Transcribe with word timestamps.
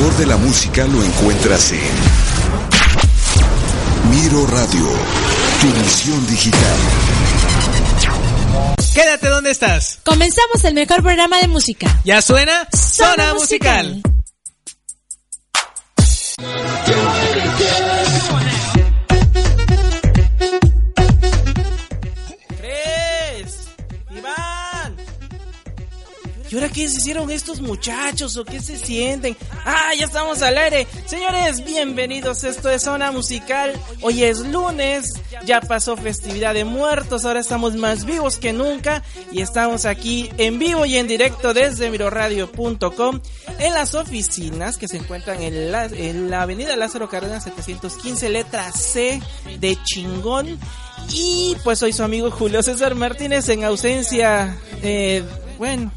mejor 0.00 0.16
de 0.16 0.26
la 0.26 0.36
música 0.38 0.86
lo 0.86 1.04
encuentras 1.04 1.72
en 1.72 1.80
Miro 4.10 4.46
Radio, 4.46 4.88
tu 5.60 5.66
visión 5.82 6.26
digital. 6.26 6.78
Quédate 8.94 9.28
donde 9.28 9.50
estás. 9.50 9.98
Comenzamos 10.02 10.64
el 10.64 10.72
mejor 10.72 11.02
programa 11.02 11.38
de 11.38 11.48
música. 11.48 12.00
¿Ya 12.04 12.22
suena? 12.22 12.66
Zona, 12.74 13.34
musical. 13.34 14.00
¿Y 26.50 26.56
ahora 26.56 26.68
qué 26.68 26.88
se 26.88 26.96
hicieron 26.96 27.30
estos 27.30 27.60
muchachos 27.60 28.36
o 28.36 28.44
qué 28.44 28.60
se 28.60 28.76
sienten? 28.76 29.36
Ah, 29.64 29.92
ya 29.96 30.06
estamos 30.06 30.42
al 30.42 30.58
aire. 30.58 30.84
Señores, 31.06 31.64
bienvenidos. 31.64 32.42
Esto 32.42 32.68
es 32.70 32.82
Zona 32.82 33.12
Musical. 33.12 33.80
Hoy 34.00 34.24
es 34.24 34.40
lunes, 34.40 35.12
ya 35.46 35.60
pasó 35.60 35.96
festividad 35.96 36.54
de 36.54 36.64
muertos, 36.64 37.24
ahora 37.24 37.38
estamos 37.38 37.76
más 37.76 38.04
vivos 38.04 38.38
que 38.38 38.52
nunca 38.52 39.04
y 39.30 39.42
estamos 39.42 39.84
aquí 39.84 40.28
en 40.38 40.58
vivo 40.58 40.86
y 40.86 40.96
en 40.96 41.06
directo 41.06 41.54
desde 41.54 41.88
miroradio.com 41.88 43.20
en 43.60 43.74
las 43.74 43.94
oficinas 43.94 44.76
que 44.76 44.88
se 44.88 44.96
encuentran 44.96 45.40
en 45.42 45.70
la, 45.70 45.84
en 45.84 46.30
la 46.30 46.42
avenida 46.42 46.74
Lázaro 46.74 47.08
Cárdenas 47.08 47.44
715, 47.44 48.28
letra 48.28 48.72
C 48.72 49.22
de 49.60 49.78
chingón. 49.84 50.58
Y 51.12 51.56
pues 51.62 51.78
soy 51.78 51.92
su 51.92 52.02
amigo 52.02 52.30
Julio 52.32 52.60
César 52.62 52.96
Martínez 52.96 53.48
en 53.48 53.64
ausencia, 53.64 54.58
eh, 54.82 55.22
bueno, 55.58 55.92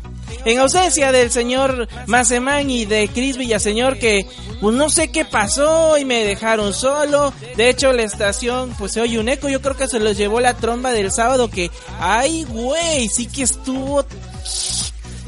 en 0.46 0.60
ausencia 0.60 1.12
del 1.12 1.32
señor 1.32 1.88
Mazemán 2.08 2.70
y 2.70 2.86
de 2.86 3.08
Cris 3.08 3.38
Villaseñor 3.38 3.98
que 3.98 4.26
pues 4.62 4.76
no 4.76 4.90
sé 4.90 5.10
qué 5.10 5.26
pasó 5.26 5.98
y 5.98 6.06
me 6.06 6.24
dejaron 6.24 6.74
solo. 6.74 7.34
De 7.56 7.70
hecho 7.70 7.94
la 7.94 8.04
estación 8.04 8.74
pues 8.78 8.94
se 8.94 9.02
oye 9.02 9.20
un 9.20 9.30
eco, 9.30 9.50
yo 9.50 9.62
creo 9.62 9.76
que 9.76 9.88
se 9.88 10.00
los 10.00 10.18
llevó 10.18 10.40
la 10.40 10.56
tromba 10.56 10.92
del 10.92 11.12
sábado 11.12 11.50
que 11.50 11.72
ay 12.00 12.44
güey, 12.46 13.08
sí 13.08 13.28
que 13.28 13.44
estuvo 13.44 14.06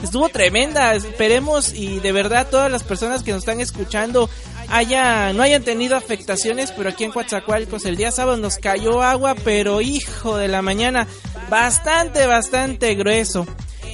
estuvo 0.04 0.30
tremenda. 0.30 0.94
Esperemos 0.96 1.74
y 1.74 2.00
de 2.00 2.12
verdad 2.12 2.48
todas 2.50 2.72
las 2.72 2.84
personas 2.84 3.24
que 3.24 3.32
nos 3.32 3.40
están 3.40 3.60
escuchando 3.60 4.30
haya, 4.70 5.34
no 5.34 5.44
hayan 5.44 5.64
tenido 5.64 5.96
afectaciones, 5.96 6.72
pero 6.72 6.90
aquí 6.90 7.04
en 7.04 7.12
Coatzacoalcos 7.12 7.86
el 7.86 7.98
día 7.98 8.12
sábado 8.12 8.38
nos 8.38 8.58
cayó 8.58 9.02
agua, 9.04 9.36
pero 9.44 9.82
hijo 9.82 10.38
de 10.38 10.48
la 10.48 10.62
mañana, 10.62 11.08
bastante, 11.50 12.26
bastante 12.26 12.96
grueso. 12.96 13.46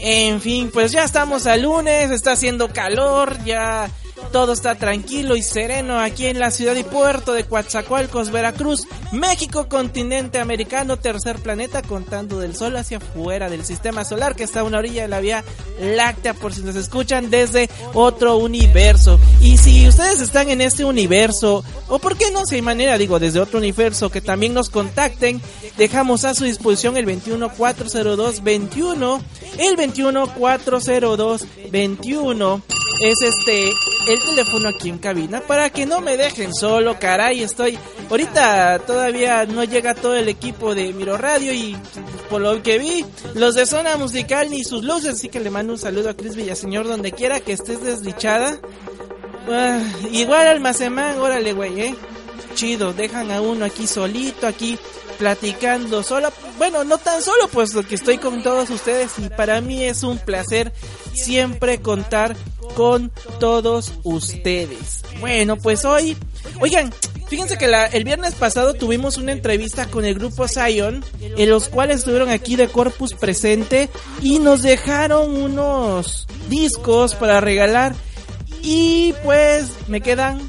En 0.03 0.41
fin, 0.41 0.71
pues 0.73 0.91
ya 0.91 1.03
estamos 1.03 1.45
al 1.45 1.61
lunes, 1.61 2.09
está 2.09 2.31
haciendo 2.31 2.69
calor, 2.73 3.37
ya 3.45 3.87
todo 4.31 4.53
está 4.53 4.75
tranquilo 4.75 5.35
y 5.35 5.41
sereno 5.41 5.99
aquí 5.99 6.27
en 6.27 6.39
la 6.39 6.51
ciudad 6.51 6.75
y 6.75 6.83
puerto 6.83 7.33
de 7.33 7.43
Coatzacoalcos, 7.43 8.31
Veracruz, 8.31 8.87
México, 9.11 9.67
continente 9.67 10.39
americano, 10.39 10.97
tercer 10.97 11.39
planeta, 11.39 11.81
contando 11.81 12.39
del 12.39 12.55
sol 12.55 12.77
hacia 12.77 12.97
afuera 12.97 13.49
del 13.49 13.65
sistema 13.65 14.05
solar 14.05 14.35
que 14.35 14.43
está 14.43 14.61
a 14.61 14.63
una 14.63 14.79
orilla 14.79 15.01
de 15.01 15.07
la 15.07 15.19
vía 15.19 15.43
láctea, 15.79 16.33
por 16.33 16.53
si 16.53 16.61
nos 16.61 16.75
escuchan 16.75 17.29
desde 17.29 17.69
otro 17.93 18.37
universo. 18.37 19.19
Y 19.41 19.57
si 19.57 19.87
ustedes 19.87 20.21
están 20.21 20.49
en 20.49 20.61
este 20.61 20.85
universo, 20.85 21.63
o 21.87 21.99
por 21.99 22.17
qué 22.17 22.31
no, 22.31 22.45
si 22.45 22.55
hay 22.55 22.61
manera, 22.61 22.97
digo, 22.97 23.19
desde 23.19 23.39
otro 23.39 23.59
universo, 23.59 24.09
que 24.09 24.21
también 24.21 24.53
nos 24.53 24.69
contacten, 24.69 25.41
dejamos 25.77 26.25
a 26.25 26.33
su 26.33 26.45
disposición 26.45 26.97
el 26.97 27.05
2140221, 27.05 29.21
el 29.57 29.77
2140221 29.77 32.61
es 33.01 33.21
este 33.21 33.69
el 34.07 34.23
teléfono 34.23 34.69
aquí 34.69 34.89
en 34.89 34.97
cabina 34.97 35.41
para 35.41 35.69
que 35.69 35.85
no 35.85 36.01
me 36.01 36.17
dejen 36.17 36.53
solo, 36.53 36.97
caray, 36.99 37.41
estoy 37.41 37.77
ahorita 38.09 38.79
todavía 38.85 39.45
no 39.45 39.63
llega 39.63 39.95
todo 39.95 40.15
el 40.15 40.29
equipo 40.29 40.75
de 40.75 40.93
Miro 40.93 41.17
Radio 41.17 41.53
y 41.53 41.75
por 42.31 42.41
lo 42.41 42.63
que 42.63 42.79
vi, 42.79 43.05
los 43.33 43.55
de 43.55 43.65
zona 43.65 43.97
musical 43.97 44.49
ni 44.49 44.63
sus 44.63 44.85
luces, 44.85 45.15
así 45.15 45.27
que 45.27 45.41
le 45.41 45.49
mando 45.49 45.73
un 45.73 45.79
saludo 45.79 46.09
a 46.09 46.13
Cris 46.15 46.37
Villaseñor 46.37 46.87
donde 46.87 47.11
quiera 47.11 47.41
que 47.41 47.51
estés 47.51 47.83
desdichada. 47.83 48.57
Ah, 49.49 49.81
igual 50.13 50.47
almacemán, 50.47 51.19
órale, 51.19 51.51
güey, 51.51 51.81
eh. 51.81 51.95
Chido, 52.55 52.93
dejan 52.93 53.31
a 53.31 53.41
uno 53.41 53.65
aquí 53.65 53.85
solito, 53.85 54.47
aquí 54.47 54.79
platicando 55.17 56.03
solo. 56.03 56.31
Bueno, 56.57 56.85
no 56.85 56.97
tan 56.97 57.21
solo, 57.21 57.49
pues 57.51 57.73
que 57.87 57.95
estoy 57.95 58.17
con 58.17 58.41
todos 58.43 58.69
ustedes 58.69 59.11
y 59.19 59.27
para 59.27 59.59
mí 59.59 59.83
es 59.83 60.03
un 60.03 60.17
placer 60.17 60.71
siempre 61.13 61.81
contar 61.81 62.37
con 62.75 63.11
todos 63.39 63.93
ustedes. 64.03 65.03
Bueno, 65.19 65.57
pues 65.57 65.85
hoy, 65.85 66.17
oigan, 66.59 66.93
fíjense 67.27 67.57
que 67.57 67.67
la, 67.67 67.85
el 67.87 68.03
viernes 68.03 68.35
pasado 68.35 68.73
tuvimos 68.73 69.17
una 69.17 69.31
entrevista 69.31 69.87
con 69.87 70.05
el 70.05 70.15
grupo 70.15 70.47
Zion, 70.47 71.03
en 71.21 71.49
los 71.49 71.69
cuales 71.69 71.99
estuvieron 71.99 72.29
aquí 72.29 72.55
de 72.55 72.67
Corpus 72.67 73.13
presente 73.13 73.89
y 74.21 74.39
nos 74.39 74.61
dejaron 74.61 75.35
unos 75.35 76.27
discos 76.49 77.15
para 77.15 77.41
regalar 77.41 77.95
y 78.61 79.13
pues 79.23 79.69
me 79.87 80.01
quedan 80.01 80.41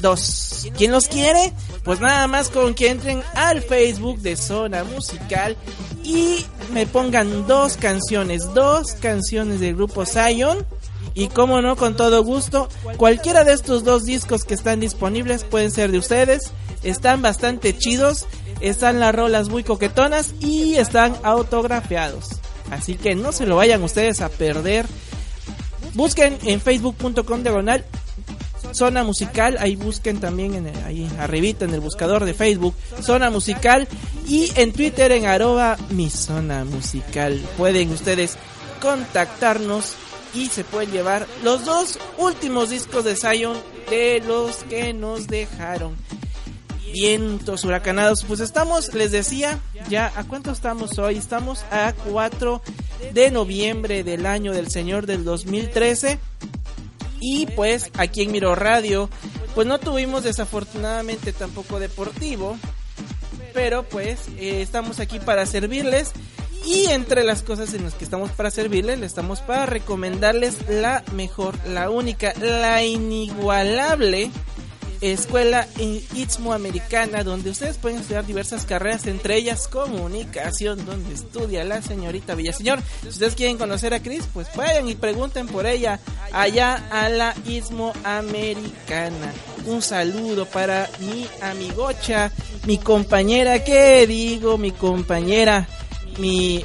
dos. 0.00 0.68
¿Quién 0.76 0.92
los 0.92 1.08
quiere? 1.08 1.52
Pues 1.84 2.00
nada 2.00 2.26
más 2.26 2.48
con 2.50 2.74
que 2.74 2.90
entren 2.90 3.22
al 3.34 3.62
Facebook 3.62 4.18
de 4.20 4.36
Zona 4.36 4.84
Musical 4.84 5.56
y 6.04 6.44
me 6.72 6.86
pongan 6.86 7.46
dos 7.46 7.76
canciones, 7.76 8.52
dos 8.54 8.92
canciones 8.92 9.60
del 9.60 9.76
grupo 9.76 10.04
Zion 10.04 10.66
y 11.14 11.28
como 11.28 11.60
no, 11.62 11.76
con 11.76 11.96
todo 11.96 12.22
gusto, 12.22 12.68
cualquiera 12.96 13.44
de 13.44 13.52
estos 13.52 13.84
dos 13.84 14.04
discos 14.04 14.44
que 14.44 14.54
están 14.54 14.80
disponibles 14.80 15.44
pueden 15.44 15.70
ser 15.70 15.90
de 15.90 15.98
ustedes. 15.98 16.52
Están 16.82 17.22
bastante 17.22 17.76
chidos, 17.76 18.26
están 18.60 19.00
las 19.00 19.14
rolas 19.14 19.48
muy 19.48 19.64
coquetonas 19.64 20.34
y 20.40 20.74
están 20.74 21.16
autografiados. 21.22 22.40
Así 22.70 22.94
que 22.94 23.14
no 23.14 23.32
se 23.32 23.46
lo 23.46 23.56
vayan 23.56 23.82
ustedes 23.82 24.20
a 24.20 24.28
perder. 24.28 24.86
Busquen 25.94 26.38
en 26.44 26.60
facebook.com 26.60 27.42
diagonal 27.42 27.84
Zona 28.72 29.04
Musical, 29.04 29.56
ahí 29.58 29.76
busquen 29.76 30.20
también 30.20 30.54
en 30.54 30.84
ahí 30.84 31.08
arribita 31.18 31.64
en 31.64 31.74
el 31.74 31.80
buscador 31.80 32.24
de 32.24 32.34
Facebook, 32.34 32.74
Zona 33.00 33.30
Musical 33.30 33.88
y 34.26 34.50
en 34.56 34.72
Twitter 34.72 35.12
en 35.12 35.26
arroba 35.26 35.76
mi 35.90 36.10
zona 36.10 36.64
musical. 36.64 37.40
Pueden 37.56 37.90
ustedes 37.90 38.36
contactarnos 38.80 39.96
y 40.34 40.46
se 40.46 40.64
pueden 40.64 40.90
llevar 40.90 41.26
los 41.42 41.64
dos 41.64 41.98
últimos 42.18 42.70
discos 42.70 43.04
de 43.04 43.16
Zion 43.16 43.56
de 43.90 44.22
los 44.26 44.56
que 44.64 44.92
nos 44.92 45.26
dejaron. 45.26 45.96
Vientos 46.92 47.64
huracanados, 47.64 48.24
pues 48.24 48.40
estamos, 48.40 48.94
les 48.94 49.12
decía, 49.12 49.58
ya 49.88 50.12
a 50.16 50.24
cuánto 50.24 50.52
estamos 50.52 50.98
hoy, 50.98 51.16
estamos 51.16 51.64
a 51.70 51.92
4 52.10 52.62
de 53.12 53.30
noviembre 53.30 54.04
del 54.04 54.24
año 54.24 54.52
del 54.52 54.70
Señor 54.70 55.06
del 55.06 55.24
2013 55.24 56.18
y 57.20 57.46
pues 57.46 57.90
aquí 57.98 58.22
en 58.22 58.32
Miro 58.32 58.54
Radio, 58.54 59.10
pues 59.54 59.66
no 59.66 59.78
tuvimos 59.78 60.24
desafortunadamente 60.24 61.32
tampoco 61.32 61.78
deportivo, 61.80 62.56
pero 63.52 63.82
pues 63.82 64.28
eh, 64.38 64.62
estamos 64.62 65.00
aquí 65.00 65.18
para 65.18 65.44
servirles 65.46 66.12
y 66.64 66.86
entre 66.86 67.24
las 67.24 67.42
cosas 67.42 67.74
en 67.74 67.84
las 67.84 67.94
que 67.94 68.04
estamos 68.04 68.30
para 68.30 68.50
servirles, 68.50 69.00
estamos 69.02 69.40
para 69.40 69.66
recomendarles 69.66 70.68
la 70.68 71.02
mejor, 71.12 71.54
la 71.66 71.90
única, 71.90 72.32
la 72.40 72.84
inigualable 72.84 74.30
escuela 75.00 75.68
Istmo 76.14 76.52
Americana, 76.52 77.22
donde 77.22 77.50
ustedes 77.50 77.78
pueden 77.78 78.00
estudiar 78.00 78.26
diversas 78.26 78.64
carreras, 78.64 79.06
entre 79.06 79.36
ellas 79.36 79.68
comunicación, 79.68 80.84
donde 80.84 81.14
estudia 81.14 81.64
la 81.64 81.82
señorita 81.82 82.34
Villaseñor. 82.34 82.80
Si 83.02 83.08
ustedes 83.08 83.34
quieren 83.34 83.58
conocer 83.58 83.94
a 83.94 84.02
Cris, 84.02 84.24
pues 84.32 84.48
vayan 84.56 84.88
y 84.88 84.94
pregunten 84.94 85.46
por 85.46 85.66
ella 85.66 86.00
allá 86.32 86.88
a 86.90 87.08
la 87.08 87.34
Istmo 87.46 87.92
Americana. 88.04 89.32
Un 89.66 89.82
saludo 89.82 90.46
para 90.46 90.88
mi 91.00 91.26
amigocha, 91.42 92.32
mi 92.66 92.78
compañera, 92.78 93.62
¿qué 93.64 94.06
digo? 94.06 94.58
Mi 94.58 94.72
compañera 94.72 95.68
mi 96.18 96.64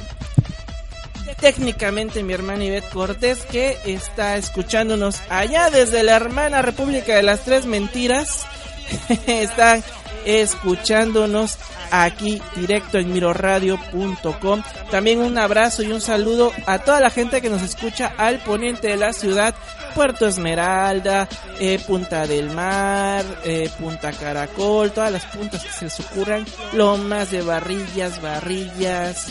técnicamente 1.40 2.22
mi 2.22 2.32
hermana 2.32 2.64
Ivette 2.64 2.88
Cortés 2.88 3.44
que 3.44 3.76
está 3.84 4.36
escuchándonos 4.36 5.20
allá 5.28 5.68
desde 5.70 6.02
la 6.02 6.16
hermana 6.16 6.62
República 6.62 7.16
de 7.16 7.22
las 7.22 7.44
Tres 7.44 7.66
Mentiras. 7.66 8.46
Están 9.26 9.82
escuchándonos 10.24 11.58
aquí 11.90 12.40
directo 12.56 12.98
en 12.98 13.12
miroradio.com. 13.12 14.62
También 14.90 15.20
un 15.20 15.38
abrazo 15.38 15.82
y 15.82 15.92
un 15.92 16.00
saludo 16.00 16.52
a 16.66 16.78
toda 16.78 17.00
la 17.00 17.10
gente 17.10 17.40
que 17.40 17.50
nos 17.50 17.62
escucha 17.62 18.12
al 18.16 18.38
poniente 18.40 18.88
de 18.88 18.96
la 18.96 19.12
ciudad, 19.12 19.54
Puerto 19.94 20.26
Esmeralda, 20.26 21.28
eh, 21.60 21.78
Punta 21.86 22.26
del 22.26 22.50
Mar, 22.50 23.24
eh, 23.44 23.70
Punta 23.78 24.12
Caracol, 24.12 24.90
todas 24.92 25.12
las 25.12 25.24
puntas 25.26 25.62
que 25.62 25.70
se 25.70 25.84
les 25.84 26.00
ocurran, 26.00 26.44
lomas 26.72 27.30
de 27.30 27.42
barrillas, 27.42 28.20
barrillas, 28.20 29.28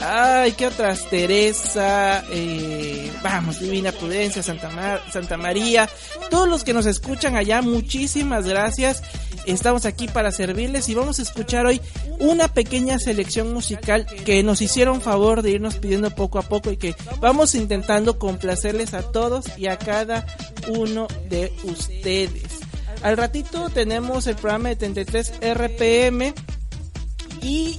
Ay, 0.00 0.52
qué 0.52 0.66
otras. 0.66 1.08
Teresa, 1.08 2.24
eh, 2.30 3.10
vamos, 3.22 3.60
Divina 3.60 3.92
Prudencia, 3.92 4.42
Santa, 4.42 5.02
Santa 5.10 5.36
María. 5.36 5.88
Todos 6.30 6.48
los 6.48 6.64
que 6.64 6.72
nos 6.72 6.86
escuchan 6.86 7.36
allá, 7.36 7.62
muchísimas 7.62 8.46
gracias. 8.46 9.02
Estamos 9.46 9.86
aquí 9.86 10.08
para 10.08 10.32
servirles 10.32 10.88
y 10.88 10.94
vamos 10.94 11.18
a 11.18 11.22
escuchar 11.22 11.66
hoy 11.66 11.80
una 12.18 12.48
pequeña 12.48 12.98
selección 12.98 13.52
musical 13.52 14.04
que 14.24 14.42
nos 14.42 14.60
hicieron 14.60 15.00
favor 15.00 15.42
de 15.42 15.52
irnos 15.52 15.76
pidiendo 15.76 16.10
poco 16.10 16.38
a 16.38 16.42
poco 16.42 16.72
y 16.72 16.76
que 16.76 16.96
vamos 17.20 17.54
intentando 17.54 18.18
complacerles 18.18 18.92
a 18.92 19.02
todos 19.02 19.46
y 19.56 19.68
a 19.68 19.78
cada 19.78 20.26
uno 20.68 21.06
de 21.28 21.52
ustedes. 21.62 22.60
Al 23.02 23.16
ratito 23.16 23.70
tenemos 23.70 24.26
el 24.26 24.34
programa 24.34 24.70
de 24.70 24.76
33 24.76 25.34
RPM 25.54 26.34
y 27.42 27.78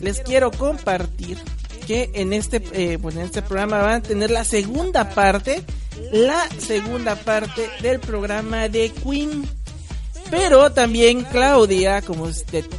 les 0.00 0.20
quiero 0.20 0.50
compartir 0.50 1.38
que 1.86 2.10
en 2.14 2.32
este, 2.32 2.62
eh, 2.72 2.98
pues 3.00 3.16
en 3.16 3.22
este 3.22 3.42
programa 3.42 3.80
van 3.80 3.94
a 3.94 4.02
tener 4.02 4.30
la 4.30 4.44
segunda 4.44 5.10
parte, 5.10 5.62
la 6.12 6.46
segunda 6.58 7.16
parte 7.16 7.70
del 7.80 8.00
programa 8.00 8.68
de 8.68 8.90
Queen. 8.90 9.48
Pero 10.30 10.72
también 10.72 11.22
Claudia, 11.22 12.02
como, 12.02 12.28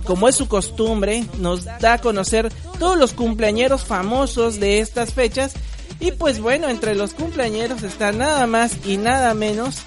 como 0.04 0.28
es 0.28 0.36
su 0.36 0.50
costumbre, 0.50 1.24
nos 1.40 1.64
da 1.64 1.94
a 1.94 1.98
conocer 2.02 2.52
todos 2.78 2.98
los 2.98 3.14
cumpleañeros 3.14 3.86
famosos 3.86 4.60
de 4.60 4.80
estas 4.80 5.14
fechas. 5.14 5.54
Y 6.02 6.12
pues 6.12 6.42
bueno, 6.42 6.68
entre 6.68 6.94
los 6.94 7.14
cumpleañeros 7.14 7.84
está 7.84 8.12
nada 8.12 8.46
más 8.48 8.74
y 8.86 8.98
nada 8.98 9.34
menos 9.34 9.78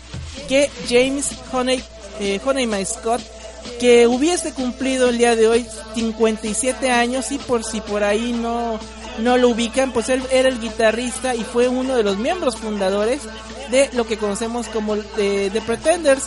que 0.49 0.71
James 0.89 1.29
Honey, 1.53 1.83
eh, 2.19 2.41
My 2.67 2.85
Scott, 2.85 3.21
que 3.79 4.07
hubiese 4.07 4.53
cumplido 4.53 5.09
el 5.09 5.19
día 5.19 5.37
de 5.37 5.47
hoy 5.47 5.67
57 5.95 6.91
años 6.91 7.31
y 7.31 7.39
por 7.39 7.63
si 7.63 7.81
por 7.81 8.03
ahí 8.03 8.33
no 8.33 8.81
no 9.21 9.37
lo 9.37 9.51
ubican, 9.51 9.93
pues 9.93 10.09
él 10.09 10.23
era 10.31 10.49
el 10.49 10.61
guitarrista 10.61 11.35
y 11.35 11.45
fue 11.45 11.69
uno 11.69 11.97
de 11.97 12.03
los 12.03 12.19
miembros 12.19 12.57
fundadores 12.57 13.23
de 13.71 13.91
lo 13.95 14.07
que 14.07 14.19
conocemos 14.19 14.69
como 14.69 14.97
The, 14.97 15.63
Pretenders. 15.67 16.25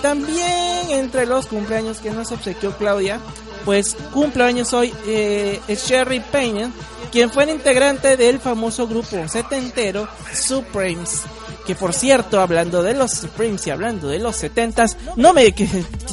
También 0.00 0.90
entre 0.90 1.26
los 1.26 1.46
cumpleaños 1.46 1.98
que 1.98 2.10
nos 2.10 2.32
obsequió 2.32 2.76
Claudia, 2.76 3.20
pues 3.64 3.96
cumpleaños 4.12 4.72
hoy 4.72 4.92
eh, 5.06 5.60
es 5.68 5.86
Sherry 5.86 6.20
Payne, 6.20 6.72
quien 7.12 7.30
fue 7.30 7.44
el 7.44 7.50
integrante 7.50 8.16
del 8.16 8.40
famoso 8.40 8.88
grupo 8.88 9.28
setentero 9.28 10.08
Supremes. 10.34 11.22
Que 11.66 11.74
por 11.74 11.94
cierto, 11.94 12.40
hablando 12.40 12.82
de 12.82 12.94
los 12.94 13.12
Supremes 13.12 13.66
y 13.66 13.70
hablando 13.70 14.08
de 14.08 14.18
los 14.18 14.36
setentas, 14.36 14.96
no 15.16 15.32
me, 15.32 15.54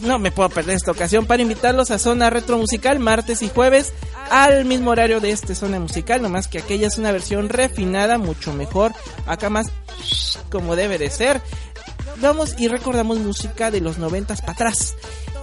no 0.03 0.19
me 0.19 0.31
puedo 0.31 0.49
perder 0.49 0.75
esta 0.75 0.91
ocasión 0.91 1.25
para 1.25 1.41
invitarlos 1.41 1.91
a 1.91 1.99
Zona 1.99 2.29
Retro 2.29 2.57
Musical 2.57 2.99
martes 2.99 3.41
y 3.41 3.49
jueves 3.49 3.93
al 4.29 4.65
mismo 4.65 4.91
horario 4.91 5.19
de 5.19 5.31
este 5.31 5.55
zona 5.55 5.79
musical, 5.79 6.21
nomás 6.21 6.47
que 6.47 6.59
aquella 6.59 6.87
es 6.87 6.97
una 6.97 7.11
versión 7.11 7.49
refinada, 7.49 8.17
mucho 8.17 8.53
mejor, 8.53 8.93
acá 9.25 9.49
más 9.49 9.71
como 10.51 10.75
debe 10.75 10.97
de 10.97 11.09
ser. 11.09 11.41
Vamos 12.17 12.55
y 12.57 12.67
recordamos 12.67 13.19
música 13.19 13.71
de 13.71 13.81
los 13.81 13.97
noventas 13.97 14.41
para 14.41 14.53
atrás. 14.53 14.95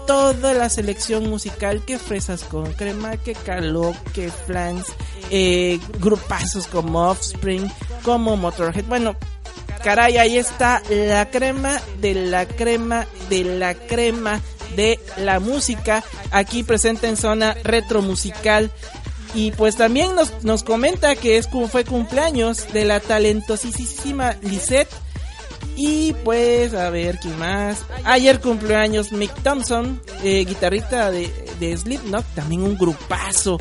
Toda 0.07 0.55
la 0.55 0.69
selección 0.69 1.29
musical 1.29 1.85
que 1.85 1.99
fresas 1.99 2.45
con 2.45 2.73
crema, 2.75 3.17
que 3.17 3.35
caló, 3.35 3.95
que 4.15 4.31
flans, 4.31 4.87
eh, 5.31 5.81
grupazos 5.99 6.69
como 6.69 7.09
Offspring, 7.09 7.69
como 8.05 8.37
Motorhead. 8.37 8.85
Bueno, 8.85 9.17
caray, 9.87 10.19
ahí 10.19 10.37
está 10.37 10.83
la 10.91 11.31
crema 11.31 11.81
de 12.01 12.13
la 12.13 12.45
crema 12.45 13.07
de 13.31 13.45
la 13.45 13.73
crema 13.75 14.41
de 14.75 14.99
la 15.17 15.39
música 15.39 16.03
aquí 16.33 16.65
presente 16.65 17.07
en 17.07 17.17
zona 17.17 17.55
retro 17.63 18.03
musical. 18.03 18.73
Y 19.33 19.53
pues 19.53 19.77
también 19.77 20.17
nos, 20.17 20.43
nos 20.43 20.65
comenta 20.65 21.15
que 21.15 21.37
es 21.37 21.49
fue 21.71 21.85
cumpleaños 21.85 22.73
de 22.73 22.85
la 22.85 22.99
talentosísima 22.99 24.35
Lisette. 24.43 24.91
Y 25.77 26.15
pues 26.25 26.75
a 26.75 26.91
ver 26.91 27.21
quién 27.21 27.39
más 27.39 27.85
ayer 28.03 28.41
cumpleaños 28.41 29.13
Mick 29.13 29.33
Thompson 29.45 30.03
eh, 30.25 30.45
guitarrista 30.45 31.13
de, 31.13 31.31
de 31.61 31.77
Slipknot 31.77 32.25
también 32.35 32.65
un 32.65 32.77
grupazo. 32.77 33.61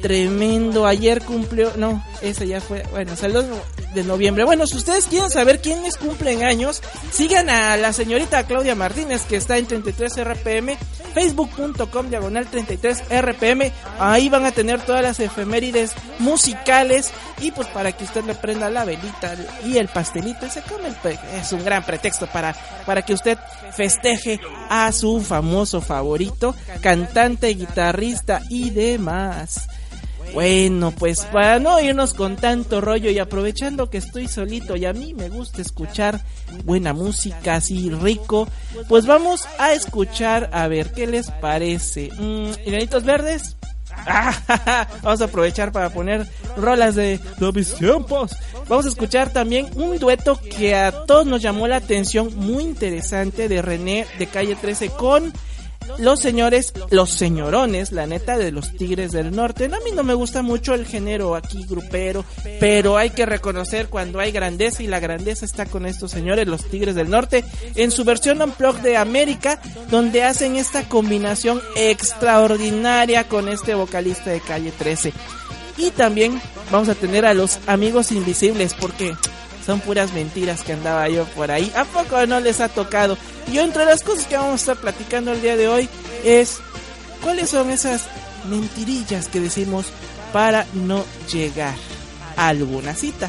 Tremendo. 0.00 0.86
Ayer 0.86 1.20
cumplió, 1.20 1.72
no, 1.76 2.02
ese 2.22 2.48
ya 2.48 2.62
fue, 2.62 2.84
bueno, 2.90 3.16
saludos 3.16 3.58
de 3.96 4.04
noviembre. 4.04 4.44
Bueno, 4.44 4.66
si 4.66 4.76
ustedes 4.76 5.06
quieren 5.06 5.30
saber 5.30 5.60
quiénes 5.60 5.96
cumplen 5.96 6.44
años, 6.44 6.82
sigan 7.10 7.50
a 7.50 7.76
la 7.76 7.92
señorita 7.92 8.46
Claudia 8.46 8.76
Martínez 8.76 9.22
que 9.22 9.36
está 9.36 9.58
en 9.58 9.66
33 9.66 10.24
RPM, 10.24 10.76
facebook.com 11.14 12.08
diagonal 12.08 12.46
33 12.46 13.04
RPM. 13.10 13.72
Ahí 13.98 14.28
van 14.28 14.44
a 14.44 14.52
tener 14.52 14.80
todas 14.82 15.02
las 15.02 15.18
efemérides 15.18 15.92
musicales 16.18 17.10
y 17.40 17.50
pues 17.50 17.66
para 17.68 17.92
que 17.92 18.04
usted 18.04 18.24
le 18.24 18.34
prenda 18.34 18.70
la 18.70 18.84
velita 18.84 19.34
y 19.64 19.78
el 19.78 19.88
pastelito 19.88 20.46
ese 20.46 20.62
come 20.62 20.88
es 21.34 21.52
un 21.52 21.64
gran 21.64 21.84
pretexto 21.84 22.26
para 22.26 22.54
para 22.84 23.02
que 23.02 23.14
usted 23.14 23.38
festeje 23.72 24.38
a 24.68 24.92
su 24.92 25.20
famoso 25.20 25.80
favorito, 25.80 26.54
cantante, 26.80 27.48
guitarrista 27.48 28.42
y 28.48 28.70
demás. 28.70 29.68
Bueno, 30.32 30.92
pues 30.92 31.20
para 31.26 31.58
no 31.58 31.80
irnos 31.80 32.14
con 32.14 32.36
tanto 32.36 32.80
rollo 32.80 33.10
y 33.10 33.18
aprovechando 33.18 33.88
que 33.90 33.98
estoy 33.98 34.28
solito 34.28 34.76
y 34.76 34.84
a 34.84 34.92
mí 34.92 35.14
me 35.14 35.28
gusta 35.28 35.62
escuchar 35.62 36.20
buena 36.64 36.92
música 36.92 37.56
así 37.56 37.90
rico, 37.90 38.48
pues 38.88 39.06
vamos 39.06 39.44
a 39.58 39.72
escuchar 39.72 40.50
a 40.52 40.68
ver 40.68 40.92
qué 40.92 41.06
les 41.06 41.30
parece. 41.30 42.10
Mm, 42.18 43.04
verdes? 43.04 43.56
vamos 45.02 45.20
a 45.20 45.24
aprovechar 45.24 45.72
para 45.72 45.90
poner 45.90 46.26
rolas 46.56 46.94
de 46.94 47.20
mis 47.54 47.74
tiempos. 47.74 48.32
Vamos 48.68 48.86
a 48.86 48.88
escuchar 48.88 49.32
también 49.32 49.68
un 49.74 49.98
dueto 49.98 50.38
que 50.40 50.74
a 50.74 50.92
todos 51.06 51.26
nos 51.26 51.42
llamó 51.42 51.66
la 51.66 51.76
atención, 51.76 52.30
muy 52.36 52.64
interesante, 52.64 53.48
de 53.48 53.62
René 53.62 54.06
de 54.18 54.26
Calle 54.26 54.56
13 54.56 54.90
con 54.90 55.32
los 55.98 56.20
señores, 56.20 56.72
los 56.90 57.10
señorones, 57.10 57.92
la 57.92 58.06
neta, 58.06 58.38
de 58.38 58.52
los 58.52 58.76
Tigres 58.76 59.12
del 59.12 59.34
Norte. 59.34 59.66
A 59.66 59.68
mí 59.68 59.92
no 59.94 60.02
me 60.02 60.14
gusta 60.14 60.42
mucho 60.42 60.74
el 60.74 60.86
género 60.86 61.34
aquí 61.34 61.64
grupero, 61.68 62.24
pero 62.60 62.96
hay 62.96 63.10
que 63.10 63.26
reconocer 63.26 63.88
cuando 63.88 64.20
hay 64.20 64.32
grandeza 64.32 64.82
y 64.82 64.86
la 64.86 65.00
grandeza 65.00 65.44
está 65.44 65.66
con 65.66 65.86
estos 65.86 66.10
señores, 66.10 66.46
los 66.46 66.64
Tigres 66.64 66.94
del 66.94 67.10
Norte, 67.10 67.44
en 67.74 67.90
su 67.90 68.04
versión 68.04 68.42
Unplugged 68.42 68.82
de 68.82 68.96
América, 68.96 69.60
donde 69.90 70.22
hacen 70.22 70.56
esta 70.56 70.88
combinación 70.88 71.60
extraordinaria 71.74 73.28
con 73.28 73.48
este 73.48 73.74
vocalista 73.74 74.30
de 74.30 74.40
Calle 74.40 74.72
13. 74.76 75.12
Y 75.78 75.90
también 75.90 76.40
vamos 76.70 76.88
a 76.88 76.94
tener 76.94 77.26
a 77.26 77.34
los 77.34 77.58
amigos 77.66 78.12
invisibles, 78.12 78.74
porque 78.74 79.14
son 79.64 79.80
puras 79.80 80.12
mentiras 80.12 80.62
que 80.62 80.72
andaba 80.72 81.08
yo 81.08 81.24
por 81.24 81.50
ahí. 81.50 81.70
¿A 81.74 81.84
poco 81.84 82.24
no 82.26 82.40
les 82.40 82.60
ha 82.60 82.68
tocado? 82.68 83.18
Yo 83.52 83.62
entre 83.62 83.84
las 83.84 84.02
cosas 84.02 84.26
que 84.26 84.36
vamos 84.36 84.52
a 84.52 84.56
estar 84.56 84.76
platicando 84.76 85.32
el 85.32 85.40
día 85.40 85.56
de 85.56 85.68
hoy 85.68 85.88
es 86.24 86.58
cuáles 87.22 87.50
son 87.50 87.70
esas 87.70 88.02
mentirillas 88.48 89.28
que 89.28 89.40
decimos 89.40 89.86
para 90.32 90.66
no 90.74 91.04
llegar 91.32 91.74
a 92.36 92.48
alguna 92.48 92.94
cita. 92.94 93.28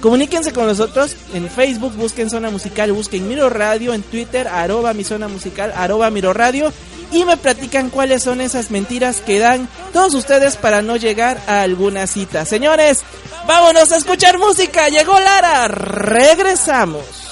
Comuníquense 0.00 0.52
con 0.52 0.66
nosotros 0.66 1.14
en 1.34 1.48
Facebook, 1.50 1.94
busquen 1.94 2.30
Zona 2.30 2.50
Musical, 2.50 2.92
busquen 2.92 3.28
Miro 3.28 3.50
Radio, 3.50 3.92
en 3.92 4.02
Twitter, 4.02 4.48
arroba 4.48 4.94
mi 4.94 5.04
Zona 5.04 5.28
Musical, 5.28 5.72
arroba 5.76 6.10
Miro 6.10 6.32
Radio 6.32 6.72
y 7.12 7.24
me 7.24 7.36
platican 7.36 7.90
cuáles 7.90 8.22
son 8.22 8.40
esas 8.40 8.70
mentiras 8.70 9.20
que 9.20 9.38
dan 9.38 9.68
todos 9.92 10.14
ustedes 10.14 10.56
para 10.56 10.82
no 10.82 10.96
llegar 10.96 11.40
a 11.46 11.62
alguna 11.62 12.06
cita. 12.06 12.44
Señores, 12.44 13.02
vámonos 13.46 13.92
a 13.92 13.96
escuchar 13.96 14.38
música. 14.38 14.88
Llegó 14.88 15.18
Lara. 15.20 15.68
Regresamos. 15.68 17.23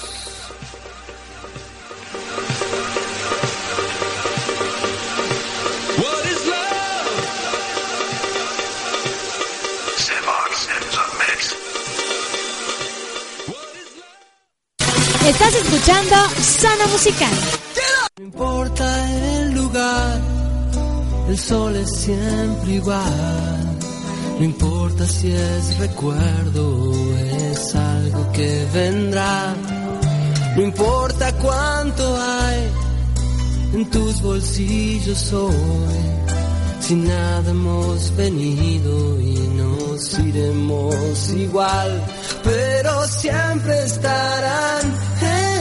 Escuchando 15.82 16.16
Zona 16.40 16.86
Musical. 16.92 17.30
No 18.18 18.24
importa 18.24 19.10
el 19.18 19.52
lugar, 19.52 20.20
el 21.28 21.38
sol 21.38 21.74
es 21.76 21.90
siempre 21.90 22.72
igual. 22.74 23.78
No 24.38 24.44
importa 24.44 25.06
si 25.06 25.32
es 25.32 25.78
recuerdo 25.78 26.90
o 26.90 27.16
es 27.16 27.74
algo 27.74 28.32
que 28.32 28.64
vendrá. 28.72 29.54
No 30.56 30.62
importa 30.62 31.32
cuánto 31.38 32.16
hay 32.16 32.68
en 33.74 33.90
tus 33.90 34.22
bolsillos 34.22 35.32
hoy. 35.32 36.22
Si 36.80 36.94
nada 36.94 37.50
hemos 37.50 38.16
venido 38.16 39.20
y 39.20 39.34
nos 39.56 40.18
iremos 40.18 41.30
igual, 41.30 42.02
pero 42.44 43.06
siempre 43.06 43.84
estarán 43.84 45.12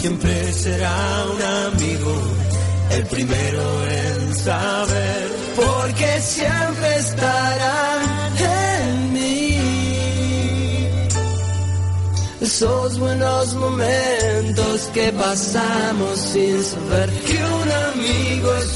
siempre 0.00 0.52
será 0.52 1.26
un 1.34 1.42
amigo, 1.72 2.12
el 2.90 3.04
primero 3.06 3.64
en 3.90 4.34
saber, 4.34 5.28
porque 5.56 6.20
siempre 6.20 6.96
estará 6.98 7.98
en 8.38 9.12
mí. 9.12 9.58
Esos 12.40 12.98
buenos 12.98 13.54
momentos 13.54 14.90
que 14.94 15.12
pasamos 15.12 16.18
sin 16.32 16.62
saber 16.62 17.10
que 17.26 17.38
un 17.60 17.70
amigo 17.90 18.54
es 18.54 18.72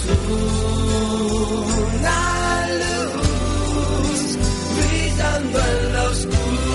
una 2.02 2.68
luz, 2.82 4.38
brillando 4.76 5.58
en 5.70 5.92
la 5.94 6.02
oscuridad. 6.10 6.71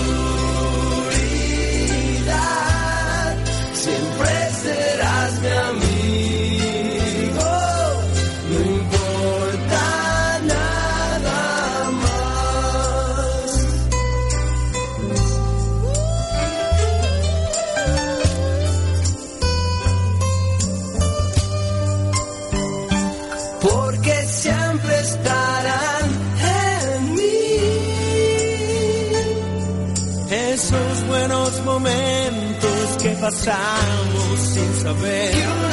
pasamos 33.28 34.40
sin 34.40 34.74
saber. 34.80 35.67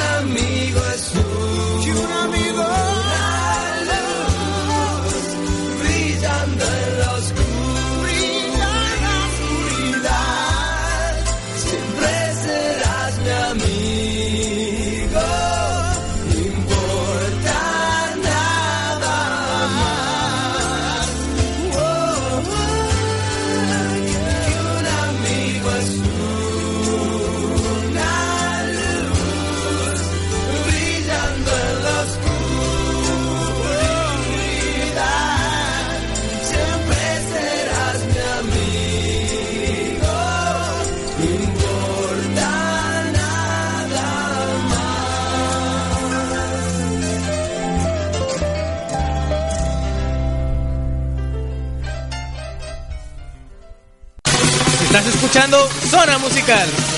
Zona 55.35 56.17
Musical. 56.17 56.94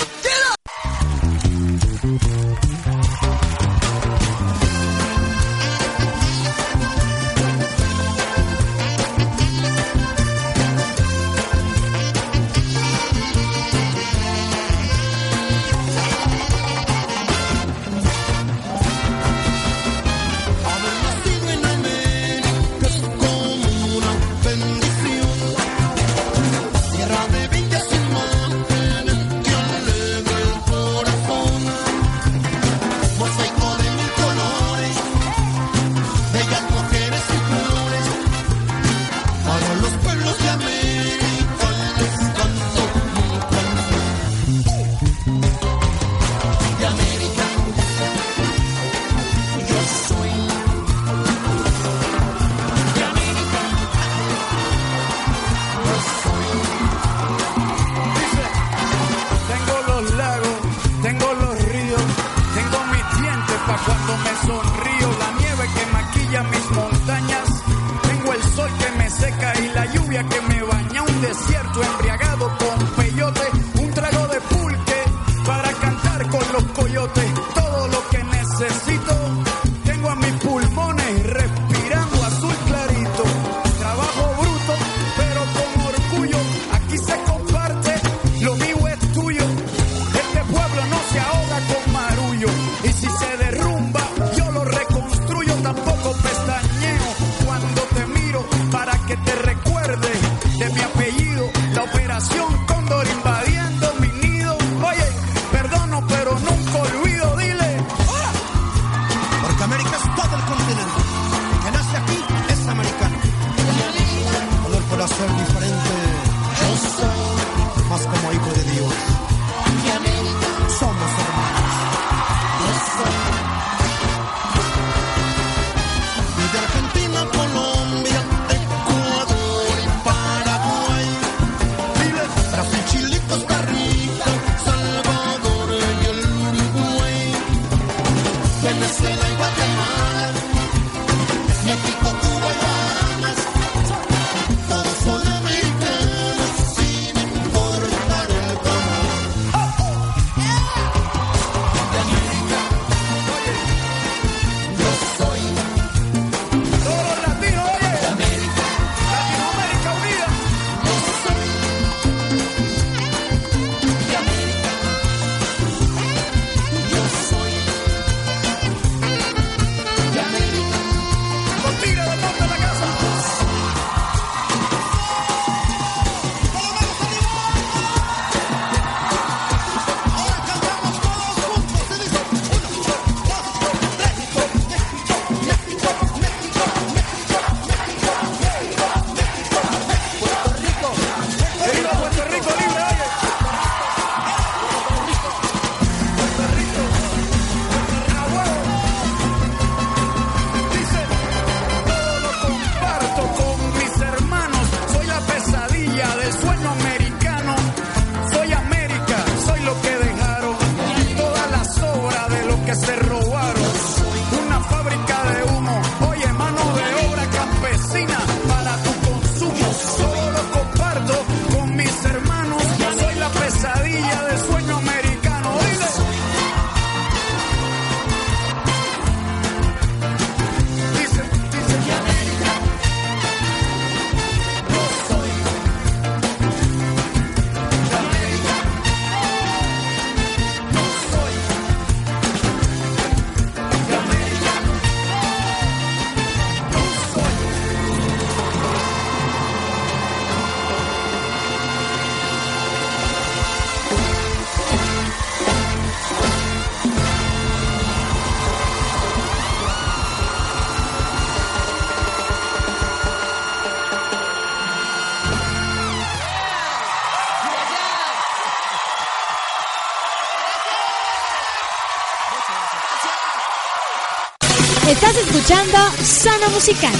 Estás 274.87 275.17
escuchando 275.17 275.77
Zona 276.01 276.47
Musical. 276.47 276.93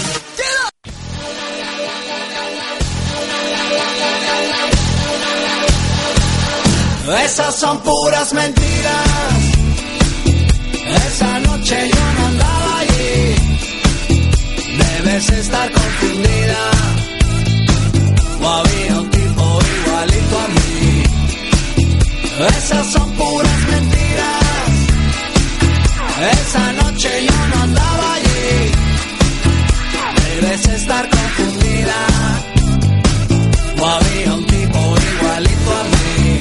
Esas 7.23 7.55
son 7.55 7.79
puras 7.79 8.33
mentiras. 8.33 9.07
Esa 11.07 11.39
noche 11.39 11.89
yo 11.93 12.13
no 12.13 12.25
andaba 12.27 12.79
allí. 12.79 13.35
Debes 14.77 15.29
estar 15.29 15.71
confundida. 15.71 16.71
O 18.41 18.47
había 18.47 18.99
un 18.99 19.09
tipo 19.09 19.59
igualito 19.85 20.39
a 20.39 20.47
mí. 20.49 21.03
Esas 22.57 22.87
son 22.91 23.09
puras 23.13 23.59
mentiras. 23.69 23.96
Esa 26.19 26.73
noche 26.73 27.09
yo 27.27 27.47
no 27.47 27.61
andaba 27.61 28.13
allí. 28.15 28.71
Debes 30.25 30.67
estar 30.67 31.09
confundida. 31.09 31.95
O 33.79 33.85
había 33.85 34.33
un 34.33 34.45
tipo 34.47 34.79
igualito 35.13 35.71
a 35.71 35.83
mí. 35.83 36.39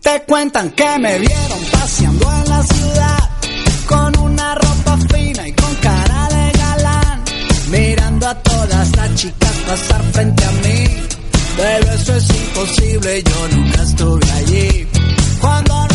Te 0.00 0.22
cuentan 0.28 0.70
que 0.70 0.98
me 1.00 1.18
vieron 1.18 1.64
paseando 1.72 2.32
en 2.32 2.48
la 2.48 2.62
ciudad 2.62 3.30
con 3.86 4.18
una 4.20 4.54
ropa 4.54 4.98
fina 5.12 5.48
y 5.48 5.52
con 5.52 5.74
cara 5.76 6.28
de 6.28 6.58
galán, 6.58 7.24
mirando 7.68 8.28
a 8.28 8.34
todas 8.34 8.96
las 8.96 9.14
chicas 9.16 9.52
pasar 9.66 10.02
frente 10.12 10.44
a 10.44 10.50
mí. 10.52 10.86
Pero 11.56 11.92
eso 11.92 12.16
es 12.16 12.28
imposible, 12.30 13.22
yo 13.24 13.48
nunca 13.56 13.82
estuve 13.82 14.30
allí. 14.32 14.88
Cuando 15.40 15.93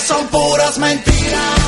son 0.00 0.26
puras 0.28 0.78
mentiras. 0.78 1.59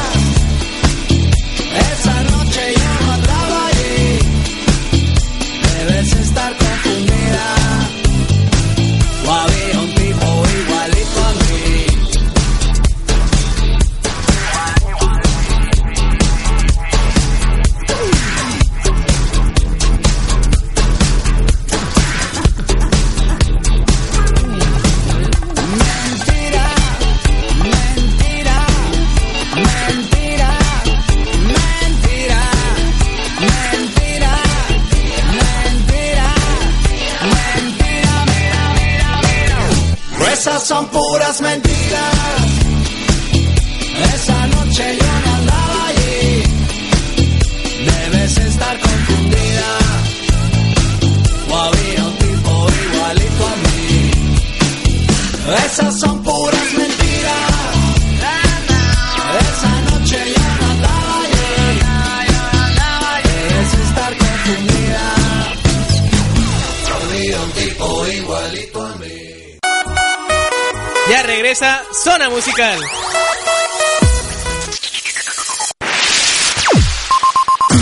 Musical. 72.62 72.78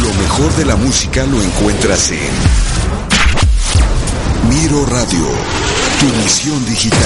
Lo 0.01 0.15
mejor 0.15 0.57
de 0.57 0.65
la 0.65 0.77
música 0.77 1.27
lo 1.27 1.43
encuentras 1.43 2.11
en 2.13 2.31
Miro 4.49 4.87
Radio, 4.87 5.27
tu 6.01 6.09
emisión 6.09 6.65
digital. 6.65 6.99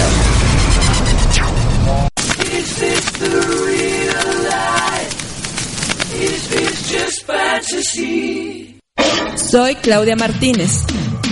Soy 9.51 9.75
Claudia 9.77 10.15
Martínez 10.15 10.71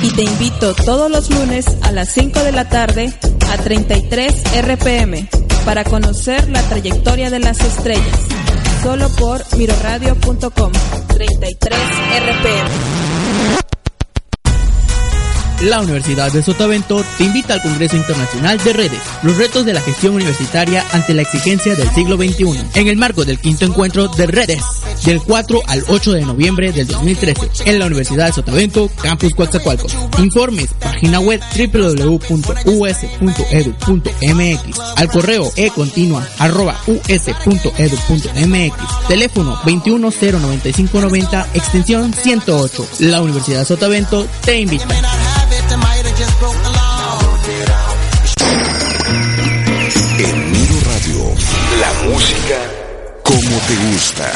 y 0.02 0.10
te 0.10 0.22
invito 0.22 0.74
todos 0.74 1.08
los 1.08 1.30
lunes 1.30 1.66
a 1.82 1.92
las 1.92 2.12
5 2.12 2.40
de 2.40 2.52
la 2.52 2.68
tarde 2.68 3.12
a 3.52 3.58
33 3.58 4.34
RPM 4.62 5.41
para 5.64 5.84
conocer 5.84 6.48
la 6.48 6.62
trayectoria 6.62 7.30
de 7.30 7.38
las 7.38 7.60
estrellas. 7.60 8.18
Solo 8.82 9.08
por 9.10 9.40
miroradio.com 9.56 10.72
33 11.08 11.78
RPM. 12.20 13.61
La 15.62 15.80
Universidad 15.80 16.32
de 16.32 16.42
Sotavento 16.42 17.04
te 17.18 17.24
invita 17.24 17.54
al 17.54 17.62
Congreso 17.62 17.96
Internacional 17.96 18.58
de 18.58 18.72
Redes, 18.72 18.98
los 19.22 19.36
retos 19.36 19.64
de 19.64 19.72
la 19.72 19.80
gestión 19.80 20.14
universitaria 20.14 20.84
ante 20.92 21.14
la 21.14 21.22
exigencia 21.22 21.76
del 21.76 21.88
siglo 21.90 22.16
XXI, 22.16 22.64
en 22.74 22.88
el 22.88 22.96
marco 22.96 23.24
del 23.24 23.38
quinto 23.38 23.64
encuentro 23.64 24.08
de 24.08 24.26
Redes, 24.26 24.60
del 25.04 25.22
4 25.22 25.60
al 25.68 25.84
8 25.86 26.12
de 26.14 26.22
noviembre 26.22 26.72
del 26.72 26.88
2013, 26.88 27.70
en 27.70 27.78
la 27.78 27.86
Universidad 27.86 28.26
de 28.26 28.32
Sotavento, 28.32 28.90
Campus 29.00 29.34
Coatzacoalcos. 29.34 29.96
Informes, 30.18 30.70
página 30.80 31.20
web 31.20 31.40
www.us.edu.mx, 31.56 32.20
al 34.96 35.08
correo 35.10 35.52
econtinua 35.54 36.26
arroba 36.40 36.76
us.edu.mx, 36.88 37.68
teléfono 39.06 39.56
2109590, 39.62 41.46
extensión 41.54 42.12
108. 42.12 42.88
La 42.98 43.22
Universidad 43.22 43.60
de 43.60 43.64
Sotavento 43.64 44.26
te 44.44 44.58
invita. 44.58 44.88
Como 53.52 53.66
te 53.66 53.76
gusta. 53.76 54.32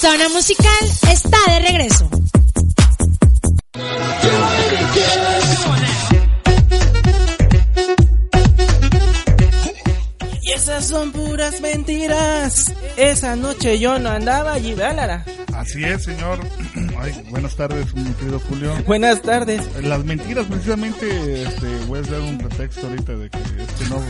Zona 0.00 0.28
Musical 0.30 0.90
está 1.10 1.38
de 1.48 1.58
regreso. 1.60 2.10
Y 10.42 10.50
esas 10.52 10.88
son 10.88 11.12
puras 11.12 11.60
mentiras. 11.60 12.72
Esa 12.96 13.36
noche 13.36 13.78
yo 13.78 13.98
no 13.98 14.10
andaba 14.10 14.54
allí, 14.54 14.74
¿verdad? 14.74 15.24
Así 15.54 15.84
es, 15.84 16.02
señor. 16.02 16.40
Ay, 17.02 17.20
buenas 17.30 17.56
tardes, 17.56 17.92
mi 17.94 18.10
querido 18.12 18.38
Julio. 18.48 18.72
Buenas 18.86 19.20
tardes. 19.22 19.60
Las 19.82 20.04
mentiras, 20.04 20.46
precisamente, 20.46 21.42
este, 21.42 21.66
voy 21.88 21.98
a 21.98 22.02
dar 22.02 22.20
un 22.20 22.38
pretexto 22.38 22.86
ahorita 22.86 23.12
de 23.16 23.28
que 23.28 23.38
este 23.38 23.88
no, 23.88 24.00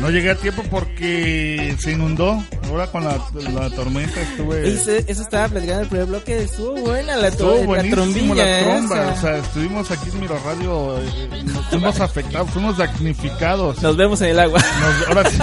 no 0.00 0.10
llegué 0.10 0.30
a 0.30 0.34
tiempo 0.36 0.62
porque 0.70 1.76
se 1.78 1.92
inundó. 1.92 2.42
Ahora 2.70 2.86
con 2.86 3.04
la, 3.04 3.18
la 3.52 3.68
tormenta 3.68 4.18
estuve. 4.22 4.66
Ese- 4.66 5.04
eso 5.06 5.20
estaba 5.20 5.48
platicando 5.48 5.82
el 5.82 5.88
primer 5.88 6.06
bloque. 6.06 6.42
Estuvo 6.44 6.74
buena 6.80 7.16
la, 7.16 7.28
Estuvo 7.28 7.74
la 7.76 7.82
trombilla. 7.82 8.34
la 8.46 8.58
tromba, 8.60 9.02
esa. 9.02 9.12
o 9.12 9.20
sea, 9.20 9.36
estuvimos 9.36 9.90
aquí 9.90 10.08
en 10.10 10.20
Miro 10.20 10.38
Radio, 10.46 10.98
eh, 11.02 11.42
nos 11.44 11.66
fuimos 11.66 12.00
afectados, 12.00 12.50
fuimos 12.50 12.78
damnificados. 12.78 13.82
Nos 13.82 13.96
vemos 13.98 14.20
en 14.22 14.28
el 14.28 14.40
agua. 14.40 14.58
Nos- 14.80 15.08
ahora 15.08 15.28
sí, 15.30 15.38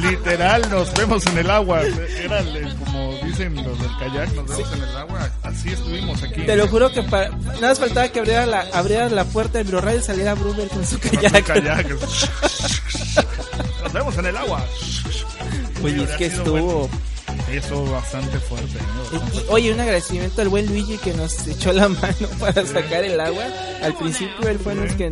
literal, 0.00 0.70
nos 0.70 0.94
vemos 0.94 1.26
en 1.26 1.38
el 1.38 1.50
agua. 1.50 1.82
Era 1.82 2.40
como 2.84 3.14
dicen 3.24 3.56
los 3.56 3.80
del 3.80 3.90
kayak, 3.98 4.32
nos 4.34 4.46
vemos 4.48 4.72
en 4.74 4.82
el 4.82 4.96
agua. 4.96 5.23
Así 5.42 5.70
estuvimos 5.70 6.22
aquí. 6.22 6.42
Te 6.42 6.56
lo 6.56 6.66
juro 6.68 6.90
que 6.92 7.02
para, 7.02 7.28
nada 7.30 7.68
más 7.68 7.78
faltaba 7.78 8.08
que 8.08 8.20
abriera 8.20 8.46
la, 8.46 8.60
abriera 8.72 9.08
la 9.08 9.24
puerta 9.24 9.58
del 9.62 9.70
Radio 9.80 10.00
y 10.00 10.02
saliera 10.02 10.34
Brumer 10.34 10.68
con 10.68 10.86
su 10.86 10.98
Con 10.98 11.10
su 11.10 11.16
kayak. 11.20 11.44
kayak. 11.44 11.86
Nos 13.82 13.92
vemos 13.92 14.16
en 14.18 14.26
el 14.26 14.36
agua. 14.36 14.64
Oye, 15.82 16.02
es 16.04 16.10
que 16.16 16.26
estuvo. 16.26 16.88
Eso 17.50 17.84
bastante 17.90 18.38
fuerte. 18.40 18.78
¿no? 19.12 19.18
Y- 19.18 19.38
y- 19.38 19.44
Oye, 19.48 19.72
un 19.74 19.80
agradecimiento 19.80 20.40
al 20.42 20.48
buen 20.48 20.66
Luigi 20.66 20.96
que 20.98 21.12
nos 21.14 21.46
echó 21.46 21.72
la 21.72 21.88
mano 21.88 22.28
para 22.40 22.64
sacar 22.66 23.04
el 23.04 23.20
agua. 23.20 23.44
Al 23.82 23.94
principio 23.96 24.48
él 24.48 24.58
fue 24.58 24.74
los 24.74 24.92
que 24.94 25.10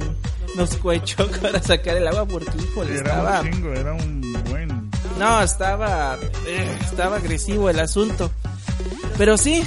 nos 0.56 0.76
coechó 0.76 1.28
para 1.42 1.62
sacar 1.62 1.96
el 1.96 2.06
agua 2.08 2.26
porque, 2.26 2.50
híjole, 2.58 2.94
Era 2.98 3.10
estaba... 3.10 3.40
un 3.42 3.50
chingo, 3.52 3.72
era 3.74 3.92
un 3.92 4.44
buen. 4.48 4.90
No, 5.18 5.42
estaba... 5.42 6.16
eh, 6.46 6.78
estaba 6.84 7.16
agresivo 7.16 7.68
el 7.70 7.78
asunto. 7.80 8.30
Pero 9.18 9.36
sí. 9.36 9.62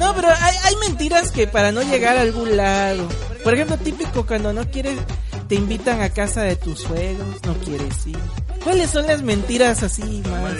No, 0.00 0.14
pero 0.14 0.28
hay, 0.28 0.54
hay 0.64 0.76
mentiras 0.76 1.30
que 1.30 1.46
para 1.46 1.70
no 1.70 1.82
llegar 1.82 2.16
a 2.16 2.22
algún 2.22 2.56
lado. 2.56 3.06
Por 3.44 3.54
ejemplo, 3.54 3.76
típico 3.78 4.26
cuando 4.26 4.52
no 4.52 4.68
quieres... 4.68 4.98
Te 5.48 5.56
invitan 5.56 6.00
a 6.00 6.10
casa 6.10 6.42
de 6.42 6.54
tus 6.54 6.78
suegros, 6.82 7.42
no 7.44 7.54
quieres 7.54 8.06
ir. 8.06 8.16
¿Cuáles 8.62 8.88
son 8.88 9.08
las 9.08 9.20
mentiras 9.22 9.82
así 9.82 10.22
más? 10.30 10.52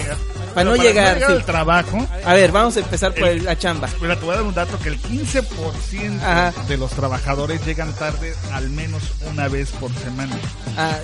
Para 0.52 0.64
no 0.64 0.72
Pero 0.72 0.82
llegar, 0.82 1.20
no 1.20 1.26
sí. 1.28 1.32
al 1.34 1.44
trabajo. 1.44 2.08
A 2.24 2.34
ver, 2.34 2.50
vamos 2.50 2.76
a 2.76 2.80
empezar 2.80 3.14
por 3.14 3.28
El- 3.28 3.44
la 3.44 3.56
chamba. 3.56 3.88
Mira, 4.00 4.16
te 4.18 4.24
voy 4.24 4.34
a 4.34 4.38
dar 4.38 4.46
un 4.46 4.52
dato 4.54 4.76
que 4.80 4.88
el 4.88 5.00
15% 5.00 6.20
Ajá. 6.24 6.52
de 6.66 6.76
los 6.76 6.90
trabajadores 6.90 7.64
llegan 7.64 7.92
tarde 7.92 8.34
al 8.52 8.68
menos 8.70 9.00
una 9.30 9.46
vez 9.46 9.70
por 9.70 9.94
semana. 9.94 10.36
Ah, 10.76 10.98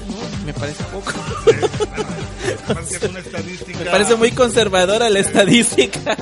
me 0.45 0.53
parece 0.53 0.83
poco. 0.85 1.13
Una 3.09 3.21
estadística. 3.21 3.79
Me 3.79 3.85
parece 3.91 4.17
muy 4.17 4.33
conservadora 4.33 5.09
la 5.11 5.21
estadística. 5.21 6.17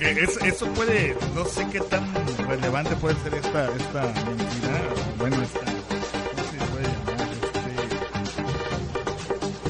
Porque 0.00 0.24
es- 0.24 0.36
eso 0.54 0.66
puede, 0.74 1.16
no 1.34 1.44
sé 1.44 1.66
qué 1.72 1.80
tan 1.80 2.06
relevante 2.48 2.94
puede 2.96 3.16
ser 3.22 3.34
esta, 3.34 3.64
esta 3.66 4.02
mentira. 4.02 4.80
Bueno, 5.18 5.36
esta. 5.42 5.60
¿Cómo 5.60 6.44
se 6.50 6.56
puede 6.70 6.84
llamar? 6.84 7.28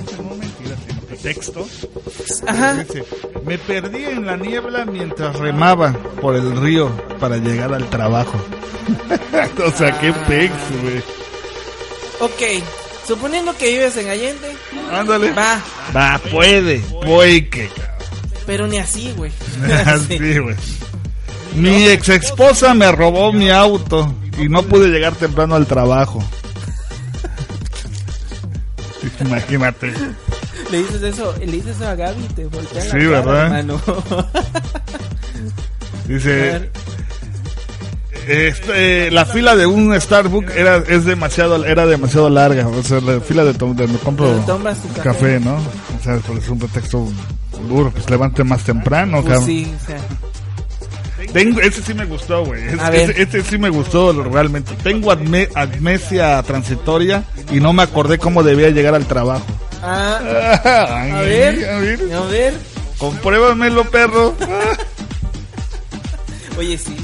Este. 0.07 0.23
No 0.23 0.35
mentira, 0.35 0.77
sino 0.87 1.07
que 1.07 1.17
texto. 1.17 1.67
Ajá. 2.47 2.75
Dice, 2.75 3.05
me 3.45 3.59
perdí 3.59 4.05
en 4.05 4.27
la 4.27 4.37
niebla 4.37 4.85
mientras 4.85 5.37
remaba 5.39 5.93
por 6.21 6.35
el 6.37 6.57
río 6.61 6.91
para 7.19 7.37
llegar 7.39 7.73
al 7.73 7.89
trabajo. 7.89 8.39
o 9.67 9.71
sea, 9.73 9.99
qué 9.99 10.13
pex, 10.13 10.53
güey. 10.83 11.03
Ok, 12.21 12.43
suponiendo 13.07 13.57
que 13.57 13.69
vives 13.71 13.97
en 13.97 14.09
Allende, 14.09 14.55
Ándale. 14.91 15.31
va, 15.33 15.61
Va, 15.97 16.21
puede, 16.31 16.81
puede 17.05 17.49
que. 17.49 17.71
Pero 18.49 18.67
ni 18.67 18.79
así, 18.79 19.13
güey. 19.15 19.31
Así, 19.85 20.39
güey. 20.39 20.57
Mi 21.55 21.85
ex 21.89 22.09
esposa 22.09 22.73
me 22.73 22.91
robó 22.91 23.31
mi 23.31 23.51
auto 23.51 24.15
y 24.39 24.49
no 24.49 24.63
pude 24.63 24.89
llegar 24.89 25.15
temprano 25.15 25.55
al 25.55 25.67
trabajo. 25.67 26.25
Imagínate. 29.21 29.93
Le 30.71 30.79
dices 30.79 31.03
eso, 31.03 31.35
le 31.39 31.53
dices 31.53 31.77
eso 31.77 31.89
a 31.89 31.95
Gaby 31.95 32.25
y 32.25 32.33
te 32.33 32.47
voltean 32.47 32.85
Sí, 32.85 32.99
la 33.01 33.23
cara, 33.23 33.33
¿verdad? 33.33 33.59
hermano. 33.59 33.83
Dice, 36.09 36.71
este, 38.27 39.11
la 39.11 39.27
fila 39.27 39.57
de 39.57 39.67
un 39.67 40.01
Starbucks 40.01 40.57
era 40.57 40.79
es 40.89 41.05
demasiado 41.05 41.63
era 41.67 41.85
demasiado 41.85 42.31
larga, 42.31 42.67
o 42.67 42.83
sea, 42.83 42.99
la 43.03 43.21
fila 43.21 43.45
de 43.45 43.53
donde 43.53 43.87
me 43.87 43.99
compro 43.99 44.43
café. 44.47 45.03
café. 45.03 45.41
¿no? 45.41 45.57
O 45.57 46.03
sea, 46.03 46.17
es 46.17 46.49
un 46.49 46.59
pretexto 46.59 47.09
duro, 47.67 47.91
pues 47.91 48.09
levante 48.11 48.45
más 48.45 48.63
temprano, 48.65 49.23
Pues 49.23 49.33
cabrón. 49.35 49.47
sí, 49.47 49.73
o 49.83 49.87
sea, 49.87 49.99
Tengo, 51.33 51.61
ese 51.61 51.83
sí 51.83 51.95
me 51.95 52.05
gustó, 52.05 52.45
güey. 52.45 52.69
Es- 52.69 52.79
A 52.81 52.91
ver. 52.91 53.11
Ese, 53.11 53.23
ese 53.23 53.43
sí 53.43 53.59
me 53.59 53.69
gustó 53.71 54.13
realmente. 54.23 54.73
Tengo 54.83 55.11
adme- 55.13 55.49
amnesia 55.55 56.41
transitoria 56.45 57.25
y 57.53 57.61
no 57.61 57.73
me 57.73 57.83
acordé 57.83 58.19
cómo 58.19 58.43
debía 58.43 58.71
llegar 58.71 58.95
al 58.95 59.05
trabajo. 59.07 59.45
ah, 59.83 60.61
Ay, 61.03 61.11
a 61.11 61.21
ver, 61.21 61.69
a 61.71 61.79
ver. 61.81 62.13
a 62.15 62.21
ver. 62.27 62.55
Compruébamelo, 62.99 63.85
perro. 63.91 64.35
Oye, 66.59 66.77
sí. 66.79 66.97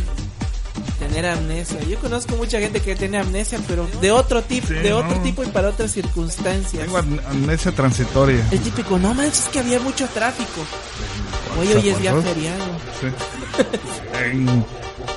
Tener 1.14 1.31
amnesia. 1.31 1.79
Yo 1.88 1.96
conozco 2.00 2.35
mucha 2.37 2.59
gente 2.59 2.81
que 2.81 2.96
tiene 2.96 3.18
amnesia, 3.18 3.61
pero 3.68 3.87
de 4.00 4.11
otro 4.11 4.42
tipo, 4.42 4.66
Sí, 4.66 4.74
de 4.74 4.92
otro 4.92 5.16
tipo 5.20 5.44
y 5.44 5.46
para 5.46 5.68
otras 5.68 5.92
circunstancias. 5.92 6.83
Tengo 6.85 6.98
am- 6.98 7.20
amnesia 7.29 7.70
transitoria. 7.70 8.44
El 8.50 8.59
típico, 8.61 8.98
no 8.98 9.14
manches, 9.14 9.44
es 9.44 9.48
que 9.48 9.61
había 9.61 9.79
mucho 9.79 10.09
tráfico. 10.09 10.64
Oye, 11.61 11.77
hoy 11.77 11.88
es 11.88 12.00
día 12.00 12.14
feriado. 12.20 12.64
Sí. 13.00 13.07
En- 14.24 14.44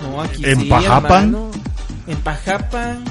No, 0.02 0.22
aquí 0.22 0.46
¿En 0.46 0.60
sí, 0.62 0.66
Pajapan? 0.70 1.24
hermano. 1.26 1.52
En 2.06 2.18
Pajapan. 2.20 3.04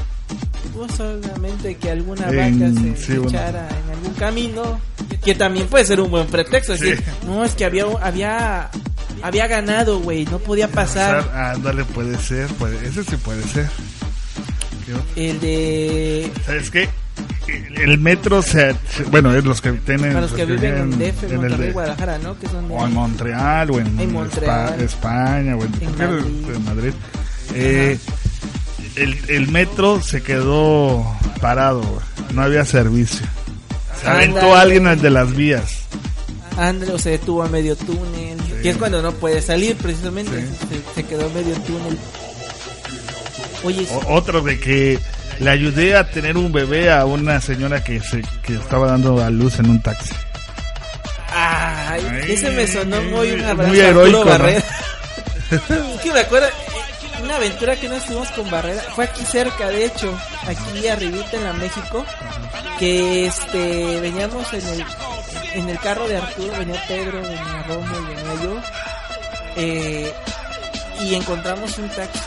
Hubo 0.75 0.88
solamente 0.90 1.77
que 1.77 1.90
alguna 1.90 2.29
En- 2.29 2.61
vaca 2.61 2.81
se 2.96 2.96
sí, 3.05 3.12
bueno. 3.18 3.29
echara 3.31 3.68
en 3.68 3.90
algún 3.96 4.12
camino. 4.14 4.81
Que 5.25 5.35
también 5.35 5.66
puede 5.66 5.85
ser 5.85 6.01
un 6.01 6.11
buen 6.11 6.27
pretexto. 6.27 6.75
Es 6.75 6.81
Sí. 6.81 6.90
decir, 6.90 7.05
no, 7.27 7.45
es 7.45 7.53
que 7.55 7.64
había, 7.64 7.85
había, 8.01 8.71
había 9.23 9.47
ganado, 9.49 9.99
güey. 10.01 10.25
No 10.27 10.38
podía 10.38 10.69
pasar. 10.69 11.29
Ándale, 11.35 11.85
puede 11.85 12.16
ser. 12.19 12.47
Puede, 12.55 12.77
ese 12.87 13.03
sí 13.05 13.16
puede 13.16 13.42
ser. 13.45 13.69
El 15.16 15.40
de. 15.40 16.31
¿Sabes 16.45 16.71
qué? 16.71 16.88
El- 17.77 17.99
metro 17.99 18.42
se, 18.42 18.75
bueno, 19.11 19.35
es 19.35 19.45
los 19.45 19.61
que 19.61 19.73
tienen 19.73 20.09
Para 20.12 20.21
los 20.23 20.33
que 20.33 20.45
viven 20.45 20.77
en 20.77 20.90
DF, 20.99 21.25
en 21.25 21.31
el 21.33 21.37
Monterrey, 21.38 21.66
de- 21.69 21.73
Guadalajara, 21.73 22.19
¿no? 22.19 22.38
Que 22.38 22.47
son 22.49 22.69
de- 22.69 22.75
o 22.75 22.87
en 22.87 22.92
Montreal 22.92 23.71
o 23.71 23.79
en, 23.81 23.99
En 24.01 24.12
Montreal. 24.12 24.75
Espa- 24.79 24.83
España 24.83 25.57
o 25.57 25.64
en, 25.64 25.73
En 25.75 25.95
que 25.95 26.07
Madrid. 26.07 26.59
Madrid. 26.64 26.92
Eh, 27.55 27.99
el, 28.97 29.19
el 29.29 29.49
metro 29.49 30.01
se 30.03 30.23
quedó 30.23 31.05
parado, 31.40 31.83
no 32.35 32.42
había 32.42 32.64
servicio. 32.64 33.27
Se 34.00 34.09
aventó 34.09 34.38
Ándale. 34.38 34.61
alguien 34.61 34.87
al 34.87 35.00
de 35.00 35.11
las 35.11 35.35
vías. 35.35 35.62
André 36.56 36.98
se 36.98 37.11
detuvo 37.11 37.42
a 37.42 37.48
medio 37.48 37.76
túnel. 37.76 38.37
Que 38.62 38.70
es 38.70 38.76
cuando 38.76 39.02
no 39.02 39.12
puede 39.12 39.42
salir, 39.42 39.76
precisamente. 39.76 40.32
Se, 40.68 40.94
se 40.94 41.06
quedó 41.06 41.26
a 41.26 41.28
medio 41.30 41.54
túnel. 41.62 41.98
Oye, 43.64 43.85
sí, 43.87 43.94
O- 44.06 44.14
otro 44.14 44.40
de 44.42 44.59
que 44.59 44.98
le 45.40 45.50
ayudé 45.50 45.96
a 45.96 46.11
tener 46.11 46.37
un 46.37 46.52
bebé 46.52 46.90
a 46.90 47.04
una 47.04 47.40
señora 47.40 47.85
que 47.85 48.00
se 48.00 48.22
que 48.42 48.54
estaba 48.56 48.87
dando 48.87 49.22
a 49.22 49.28
luz 49.30 49.59
en 49.59 49.68
un 49.70 49.82
taxi. 49.82 50.12
Ay, 51.32 52.02
Ay, 52.11 52.32
ese 52.32 52.50
me 52.52 52.66
sonó 52.66 53.02
muy 53.02 53.32
un 53.32 53.40
muy 53.40 53.50
abrazo 53.50 53.72
a 53.72 53.76
heroico, 53.76 54.00
Arturo 54.00 54.24
¿no? 54.24 54.24
Barrera. 54.30 54.59
es 55.50 56.00
que 56.02 56.12
me 56.12 56.20
acuerdo, 56.20 56.48
una 57.26 57.36
aventura 57.36 57.74
que 57.74 57.88
nos 57.88 58.04
tuvimos 58.04 58.28
con 58.30 58.48
Barrera, 58.50 58.80
fue 58.94 59.04
aquí 59.04 59.24
cerca, 59.24 59.68
de 59.68 59.86
hecho, 59.86 60.16
aquí 60.46 60.86
arribita 60.86 61.36
en 61.36 61.44
la 61.44 61.52
México, 61.54 62.04
que 62.78 63.26
este, 63.26 64.00
veníamos 64.00 64.52
en 64.52 64.68
el, 64.68 64.84
en 65.54 65.68
el 65.68 65.78
carro 65.80 66.06
de 66.06 66.18
Arturo, 66.18 66.56
venía 66.56 66.80
Pedro, 66.86 67.20
venía 67.20 67.64
Romo 67.66 67.98
y 67.98 68.14
venía 68.14 68.42
yo, 68.44 68.60
eh, 69.56 70.14
y 71.00 71.14
encontramos 71.16 71.76
un 71.78 71.88
taxi 71.88 72.20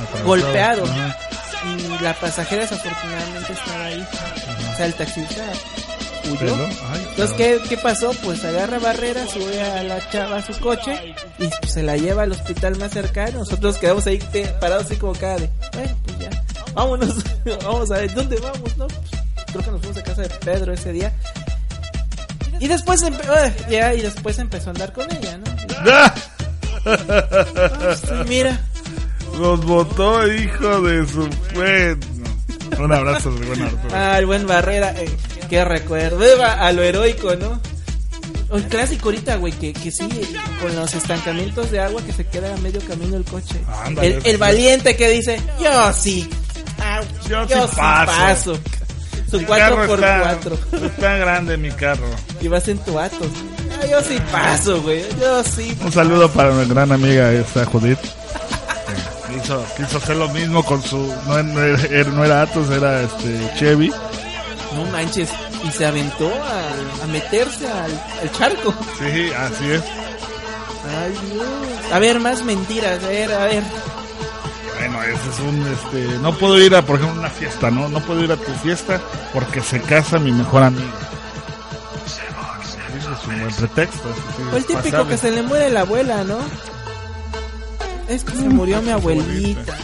este, 0.00 0.22
golpeado. 0.24 0.84
Ajá. 0.84 1.16
y 1.64 2.02
la 2.02 2.14
pasajera 2.14 2.62
desafortunadamente 2.62 3.52
estaba 3.52 3.84
ahí. 3.84 4.06
O 4.72 4.76
sea, 4.76 4.86
el 4.86 4.94
taxista 4.94 5.44
huyó. 6.32 6.54
Ay, 6.90 7.06
Entonces, 7.10 7.36
¿qué, 7.36 7.60
¿qué 7.68 7.76
pasó? 7.76 8.12
Pues 8.24 8.44
agarra 8.44 8.78
barrera, 8.78 9.26
sube 9.26 9.60
a 9.60 9.82
la 9.82 10.10
chava 10.10 10.36
a 10.38 10.42
su 10.42 10.58
coche 10.60 11.14
y 11.38 11.48
pues, 11.48 11.72
se 11.72 11.82
la 11.82 11.96
lleva 11.96 12.22
al 12.22 12.32
hospital 12.32 12.76
más 12.78 12.92
cercano. 12.92 13.40
Nosotros 13.40 13.78
quedamos 13.78 14.06
ahí 14.06 14.18
parados 14.60 14.86
así 14.86 14.96
como 14.96 15.12
cada 15.12 15.36
de, 15.38 15.50
bueno, 15.74 15.96
pues 16.04 16.18
ya, 16.18 16.30
vámonos, 16.74 17.14
vamos 17.64 17.90
a 17.90 17.94
ver, 17.98 18.14
¿dónde 18.14 18.36
vamos? 18.40 18.76
No? 18.76 18.86
Creo 19.46 19.64
que 19.64 19.70
nos 19.70 19.80
fuimos 19.80 19.96
a 19.98 20.02
casa 20.02 20.22
de 20.22 20.28
Pedro 20.28 20.72
ese 20.72 20.92
día. 20.92 21.12
Y 22.60 22.68
después, 22.68 23.02
ah, 23.02 23.50
ya, 23.68 23.92
y 23.94 24.02
después 24.02 24.38
empezó 24.38 24.70
a 24.70 24.72
andar 24.72 24.92
con 24.92 25.10
ella, 25.10 25.38
¿no? 25.38 25.44
¡Ah! 25.90 26.14
Pues, 26.84 28.02
mira, 28.28 28.60
Los 29.38 29.64
votó, 29.64 30.26
hijo 30.32 30.80
de 30.82 31.06
su. 31.06 31.28
Un 32.82 32.92
abrazo, 32.92 33.30
buen 33.30 33.62
Arturo. 33.62 33.94
Ah, 33.94 34.18
el 34.18 34.26
buen 34.26 34.46
Barrera, 34.46 34.92
eh, 34.96 35.10
qué 35.52 35.66
recuerdo, 35.66 36.24
Eva, 36.24 36.54
a 36.54 36.72
lo 36.72 36.82
heroico, 36.82 37.36
¿no? 37.36 37.60
El 38.56 38.64
clásico 38.68 39.10
ahorita, 39.10 39.36
güey, 39.36 39.52
que, 39.52 39.74
que 39.74 39.90
sí, 39.90 40.08
con 40.62 40.74
los 40.74 40.94
estancamientos 40.94 41.70
de 41.70 41.78
agua 41.78 42.00
que 42.06 42.14
se 42.14 42.26
queda 42.26 42.54
a 42.54 42.56
medio 42.56 42.80
camino 42.88 43.18
el 43.18 43.24
coche. 43.24 43.60
Ándale, 43.84 44.20
el, 44.24 44.38
valiente 44.38 44.96
que 44.96 45.10
dice, 45.10 45.38
yo 45.62 45.92
sí, 45.92 46.26
ah, 46.78 47.02
Yo 47.28 47.68
sí 47.68 47.76
paso. 47.76 48.58
Su 49.30 49.40
Mi 49.40 49.44
carro 49.44 49.84
4x4. 49.86 50.52
Está, 50.52 50.86
está 50.86 51.16
grande 51.18 51.58
mi 51.58 51.70
carro. 51.70 52.06
Y 52.40 52.48
vas 52.48 52.66
en 52.68 52.78
tu 52.78 52.98
Atos. 52.98 53.28
Ah, 53.78 53.86
yo 53.90 54.00
sí 54.00 54.18
paso, 54.32 54.80
güey, 54.80 55.04
yo 55.20 55.44
sí. 55.44 55.76
Un 55.84 55.92
saludo 55.92 56.30
para 56.30 56.52
mi 56.52 56.66
gran 56.66 56.92
amiga 56.92 57.30
esta 57.30 57.66
Judith. 57.66 57.98
que 57.98 59.34
Quiso, 59.34 59.62
quiso 59.76 59.98
hacer 59.98 60.16
lo 60.16 60.30
mismo 60.30 60.64
con 60.64 60.82
su. 60.82 61.14
No, 61.26 61.42
no 61.42 61.62
era, 61.62 62.10
no 62.10 62.24
era 62.24 62.40
Atos, 62.40 62.70
era 62.70 63.02
este 63.02 63.52
Chevy. 63.58 63.92
No 64.74 64.84
manches, 64.90 65.28
y 65.64 65.70
se 65.70 65.84
aventó 65.86 66.28
a, 66.28 67.04
a 67.04 67.06
meterse 67.08 67.68
al, 67.68 67.90
al 68.22 68.32
charco. 68.32 68.74
Sí, 68.98 69.30
así 69.32 69.70
es. 69.70 69.82
Ay, 70.84 71.14
Dios. 71.32 71.46
A 71.92 71.98
ver, 71.98 72.18
más 72.20 72.42
mentiras, 72.44 73.02
a 73.04 73.08
ver, 73.08 73.32
a 73.32 73.44
ver. 73.44 73.62
Bueno, 74.78 75.02
ese 75.04 75.28
es 75.30 75.40
un. 75.40 75.66
Este, 75.72 76.18
no 76.18 76.32
puedo 76.36 76.58
ir 76.60 76.74
a, 76.74 76.82
por 76.82 76.98
ejemplo, 76.98 77.20
una 77.20 77.30
fiesta, 77.30 77.70
¿no? 77.70 77.88
No 77.88 78.00
puedo 78.00 78.24
ir 78.24 78.32
a 78.32 78.36
tu 78.36 78.52
fiesta 78.62 79.00
porque 79.32 79.60
se 79.60 79.80
casa 79.80 80.18
mi 80.18 80.32
mejor 80.32 80.62
amigo. 80.64 80.90
Es 83.12 83.26
un 83.28 83.40
buen 83.40 83.54
pretexto. 83.54 84.08
sí, 84.36 84.42
O 84.42 84.56
el 84.56 84.60
es 84.62 84.66
típico 84.66 84.82
pasable. 84.84 85.08
que 85.10 85.16
se 85.18 85.30
le 85.30 85.42
muere 85.42 85.70
la 85.70 85.80
abuela, 85.82 86.24
¿no? 86.24 86.38
Es 88.08 88.24
que 88.24 88.32
se 88.32 88.48
murió 88.48 88.82
mi 88.82 88.90
abuelita. 88.90 89.76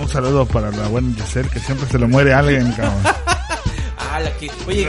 Un 0.00 0.08
saludo 0.08 0.46
para 0.46 0.70
la 0.70 0.88
buena 0.88 1.14
Giselle, 1.14 1.48
que 1.50 1.60
siempre 1.60 1.86
se 1.88 1.98
le 1.98 2.06
muere 2.06 2.32
alguien, 2.32 2.72
cabrón. 2.72 3.02
Ah, 4.20 4.22
la 4.22 4.36
que. 4.36 4.50
Oye, 4.66 4.88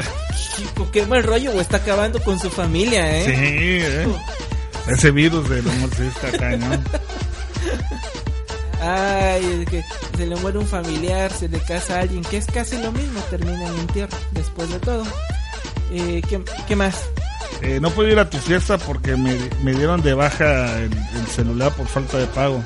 chico, 0.56 0.90
qué 0.92 1.06
mal 1.06 1.24
rollo, 1.24 1.52
güey. 1.52 1.62
Está 1.62 1.78
acabando 1.78 2.22
con 2.22 2.40
su 2.40 2.50
familia, 2.50 3.18
¿eh? 3.18 3.26
Sí, 3.26 3.32
¿eh? 3.34 4.08
Ese 4.88 5.12
virus 5.12 5.48
del 5.50 5.68
amor 5.70 5.90
sí 5.96 6.04
está 6.04 6.38
cañón. 6.38 6.84
Ay, 8.82 9.62
es 9.62 9.70
que 9.70 9.86
se 10.18 10.26
le 10.26 10.36
muere 10.38 10.58
un 10.58 10.66
familiar, 10.68 11.32
se 11.32 11.48
le 11.48 11.60
casa 11.60 11.98
a 11.98 12.02
alguien, 12.02 12.24
que 12.24 12.38
es 12.38 12.48
casi 12.48 12.78
lo 12.80 12.92
mismo, 12.92 13.20
termina 13.30 13.68
en 13.68 13.80
entierro, 13.80 14.18
después 14.32 14.70
de 14.70 14.80
todo. 14.80 15.04
Eh, 15.92 16.22
¿qué, 16.28 16.42
qué 16.68 16.76
más? 16.76 16.96
Eh, 17.62 17.80
no 17.80 17.92
puedo 17.92 18.10
ir 18.10 18.18
a 18.18 18.28
tu 18.28 18.40
fiesta 18.40 18.80
porque 18.80 19.16
me, 19.16 19.38
me 19.64 19.74
dieron 19.74 20.02
de 20.02 20.16
baja 20.16 20.80
el, 20.80 20.92
el 20.92 21.28
celular 21.28 21.72
por 21.74 21.88
falta 21.88 22.18
de 22.18 22.26
pago. 22.28 22.64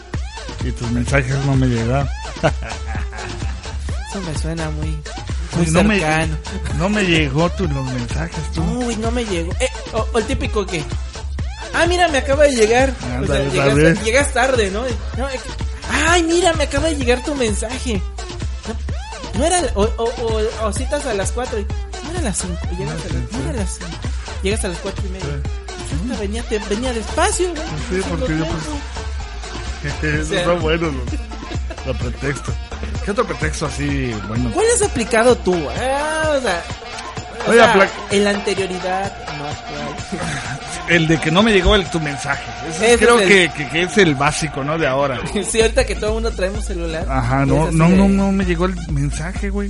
Y 0.63 0.71
tus 0.71 0.89
mensajes 0.91 1.35
no 1.45 1.55
me 1.55 1.67
llegaron. 1.67 2.07
Eso 4.09 4.21
me 4.21 4.37
suena 4.37 4.69
muy, 4.69 4.97
muy 5.55 5.67
no, 5.67 5.83
me, 5.83 6.27
no 6.77 6.89
me 6.89 7.03
llegó 7.03 7.49
tu, 7.51 7.67
los 7.67 7.85
mensajes, 7.85 8.39
tú. 8.53 8.61
Uy, 8.63 8.95
no 8.97 9.11
me 9.11 9.25
llegó. 9.25 9.51
Eh, 9.59 9.69
o, 9.93 10.07
o 10.13 10.19
el 10.19 10.25
típico 10.25 10.65
que. 10.65 10.83
Ah, 11.73 11.85
mira, 11.87 12.07
me 12.07 12.19
acaba 12.19 12.43
de 12.43 12.55
llegar. 12.55 12.93
O 13.01 13.05
sea, 13.05 13.17
Ándale, 13.17 13.95
llegas, 14.03 14.33
tarde, 14.33 14.71
¿no? 14.71 14.83
No, 15.17 15.29
eh, 15.29 15.39
Ay, 16.07 16.23
mira, 16.23 16.53
me 16.53 16.63
acaba 16.63 16.87
de 16.87 16.95
llegar 16.95 17.23
tu 17.23 17.35
mensaje. 17.35 18.01
No, 19.33 19.39
no 19.39 19.45
era. 19.45 19.61
O, 19.75 19.83
o, 19.83 20.03
o- 20.03 20.65
o 20.67 20.73
citas 20.73 21.05
a 21.05 21.13
las 21.13 21.31
4 21.31 21.59
y. 21.59 21.63
No 22.03 22.09
era 22.11 22.19
a 22.19 22.23
las 22.23 22.37
5. 22.37 22.53
Llegas 22.77 22.93
a 22.93 23.13
las, 23.13 23.31
no 23.45 23.53
las 23.53 23.69
5. 23.77 23.91
Llegas 24.43 24.65
a 24.65 24.67
las 24.69 24.77
4 24.79 25.03
y 25.05 25.11
media. 25.11 25.41
Esta 26.03 26.19
venía, 26.19 26.43
te- 26.43 26.59
venía 26.59 26.93
despacio, 26.93 27.49
güey. 27.51 27.63
Sí, 27.89 28.07
porque 28.09 28.37
yo 28.37 28.45
pues... 28.45 30.03
Esos 30.03 30.25
O 30.27 30.29
sea- 30.29 30.45
son 30.45 30.61
buenos 30.61 30.93
los, 31.85 31.85
los 31.87 31.97
pretextos. 31.97 32.55
¿Qué 33.05 33.11
otro 33.11 33.25
pretexto 33.25 33.67
así 33.67 34.11
bueno? 34.27 34.49
¿Cuál 34.51 34.65
has 34.75 34.81
aplicado 34.81 35.35
tú? 35.37 35.53
Ah, 35.79 36.33
o 36.37 36.41
sea. 36.41 36.63
o 37.45 37.49
Oye, 37.51 37.59
sea, 37.59 37.73
apla- 37.73 37.89
en 38.09 38.23
la 38.23 38.29
anterioridad, 38.31 39.13
no 39.37 39.45
actual. 39.45 39.95
El 40.89 41.07
de 41.07 41.19
que 41.19 41.31
no 41.31 41.41
me 41.41 41.51
llegó 41.51 41.75
el 41.75 41.83
tu 41.89 41.99
mensaje. 41.99 42.43
Ese 42.69 42.97
creo 42.99 43.15
es 43.19 43.21
el- 43.23 43.27
que, 43.27 43.51
que, 43.63 43.69
que 43.69 43.81
es 43.83 43.97
el 43.97 44.13
básico, 44.15 44.63
¿no? 44.63 44.77
De 44.77 44.85
ahora. 44.87 45.19
sí, 45.49 45.61
ahorita 45.61 45.83
que 45.85 45.95
todo 45.95 46.07
el 46.09 46.13
mundo 46.15 46.31
traemos 46.31 46.63
celular. 46.65 47.05
Ajá, 47.09 47.45
no, 47.45 47.71
no, 47.71 47.89
de- 47.89 47.95
no, 47.97 48.07
no 48.07 48.31
me 48.31 48.45
llegó 48.45 48.65
el 48.65 48.75
mensaje, 48.91 49.49
güey. 49.49 49.69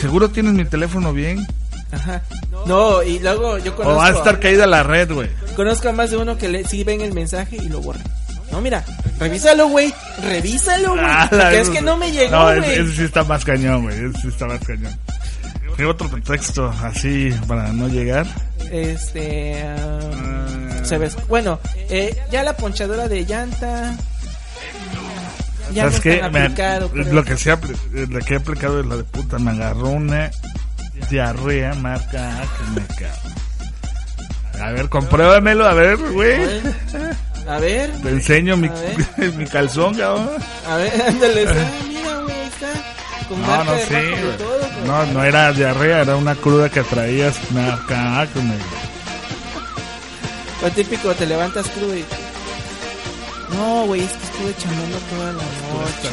¿Seguro 0.00 0.30
tienes 0.30 0.52
mi 0.54 0.64
teléfono 0.64 1.12
bien? 1.12 1.46
Ajá. 1.92 2.22
No, 2.66 3.02
y 3.02 3.18
luego 3.18 3.58
yo 3.58 3.72
O 3.72 3.76
conozco. 3.76 3.98
va 3.98 4.06
a 4.06 4.10
estar 4.10 4.40
caída 4.40 4.66
la 4.66 4.82
red, 4.82 5.12
güey. 5.12 5.28
Conozco 5.54 5.88
a 5.90 5.92
más 5.92 6.10
de 6.10 6.16
uno 6.16 6.36
que 6.38 6.48
le, 6.48 6.64
sí 6.66 6.82
ven 6.82 7.00
el 7.02 7.12
mensaje 7.12 7.56
y 7.56 7.68
lo 7.68 7.80
borran. 7.80 8.02
No, 8.54 8.60
mira, 8.60 8.84
revísalo, 9.18 9.66
güey. 9.68 9.92
Revísalo, 10.22 10.90
güey. 10.92 11.04
Ah, 11.04 11.26
porque 11.28 11.60
es 11.60 11.68
que 11.70 11.82
no 11.82 11.96
me 11.96 12.12
llegó, 12.12 12.30
No, 12.30 12.50
ese, 12.52 12.60
güey. 12.60 12.72
ese 12.78 12.96
sí 12.96 13.02
está 13.02 13.24
más 13.24 13.44
cañón, 13.44 13.82
güey. 13.82 13.96
Ese 13.98 14.20
sí 14.22 14.28
está 14.28 14.46
más 14.46 14.60
cañón. 14.60 14.96
¿Qué 15.76 15.84
otro 15.84 16.08
pretexto 16.08 16.72
así 16.84 17.34
para 17.48 17.72
no 17.72 17.88
llegar? 17.88 18.26
Este. 18.70 19.60
ah, 19.64 19.98
Ah, 20.14 20.84
se 20.84 20.98
ves. 20.98 21.16
Bueno, 21.26 21.58
eh, 21.90 22.16
ya 22.30 22.44
la 22.44 22.56
ponchadora 22.56 23.08
de 23.08 23.24
llanta. 23.24 23.96
Ya 25.72 25.84
no 25.86 25.90
¿Sabes 25.90 25.94
es 25.94 26.00
qué? 26.22 26.28
Me- 26.30 26.42
aplicado, 26.42 26.90
lo 26.94 27.24
que 27.24 27.36
sí 27.36 27.50
eh, 27.50 27.56
lo 28.08 28.20
que 28.20 28.34
he 28.34 28.36
aplicado 28.36 28.78
es 28.80 28.86
la 28.86 28.96
de 28.98 29.04
puta. 29.04 29.38
Me 29.40 29.50
agarró 29.50 29.88
una 29.88 30.30
diarrea 31.10 31.74
marca 31.74 32.38
A 32.38 32.42
que 32.42 32.80
me 32.80 32.86
cago. 32.86 34.64
A 34.64 34.70
ver, 34.70 34.88
compruébamelo, 34.88 35.66
a 35.66 35.74
ver, 35.74 35.96
güey. 35.96 36.36
A 37.48 37.58
ver. 37.58 37.90
Te 38.02 38.08
enseño 38.10 38.56
mi, 38.56 38.70
mi 39.36 39.46
calzón, 39.46 39.94
cabrón. 39.94 40.30
A 40.66 40.76
ver, 40.76 41.02
ándale. 41.08 41.46
ah, 41.48 41.70
mira, 41.88 42.18
güey, 42.20 42.40
está. 42.46 42.72
Con 43.28 43.40
No, 43.42 43.64
no 43.64 43.72
güey. 43.72 44.36
todo. 44.38 44.60
No, 44.86 45.06
no 45.06 45.24
era 45.24 45.52
diarrea, 45.52 46.02
era 46.02 46.16
una 46.16 46.34
cruda 46.34 46.68
que 46.68 46.82
traías 46.82 47.36
marca 47.52 48.20
A 48.20 48.26
que 48.26 48.40
me 48.40 48.54
O 50.66 50.70
típico, 50.74 51.14
te 51.14 51.26
levantas 51.26 51.66
crudo 51.68 51.96
y... 51.96 52.04
No, 53.56 53.86
güey, 53.86 54.02
es 54.02 54.10
que 54.10 54.24
estuve 54.24 54.56
chamando 54.56 54.98
toda 55.10 55.26
la 55.26 55.32
noche. 55.32 56.10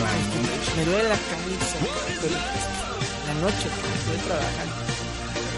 Me 0.78 0.86
duele 0.86 1.04
la 1.10 1.16
cabeza. 1.16 1.78
pero 2.22 2.36
La 3.28 3.34
noche, 3.42 3.68
estoy 3.98 4.18
trabajando. 4.28 4.81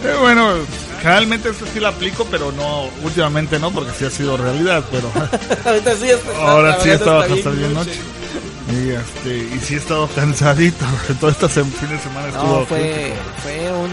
Eh, 0.04 0.16
bueno, 0.20 0.52
generalmente 1.00 1.48
eso 1.50 1.64
sí 1.72 1.80
lo 1.80 1.88
aplico, 1.88 2.26
pero 2.30 2.52
no, 2.52 2.88
últimamente 3.02 3.58
no, 3.58 3.70
porque 3.70 3.90
sí 3.98 4.04
ha 4.04 4.10
sido 4.10 4.36
realidad, 4.36 4.84
pero 4.90 5.10
Ahorita 5.64 5.96
sí 5.96 6.10
está 6.10 6.30
ahora 6.38 6.78
sí 6.80 6.90
estaba 6.90 7.24
hasta 7.24 7.50
bien 7.50 7.72
noche. 7.74 7.98
Y, 8.72 8.90
este, 8.90 9.54
y 9.54 9.60
sí 9.60 9.74
he 9.74 9.76
estado 9.76 10.08
cansadito, 10.08 10.84
todo 11.20 11.30
este 11.30 11.48
fin 11.48 11.88
de 11.88 11.98
semana 11.98 12.28
estuvo 12.28 12.60
No, 12.60 12.66
fue, 12.66 13.12
fue 13.42 13.70
un, 13.72 13.90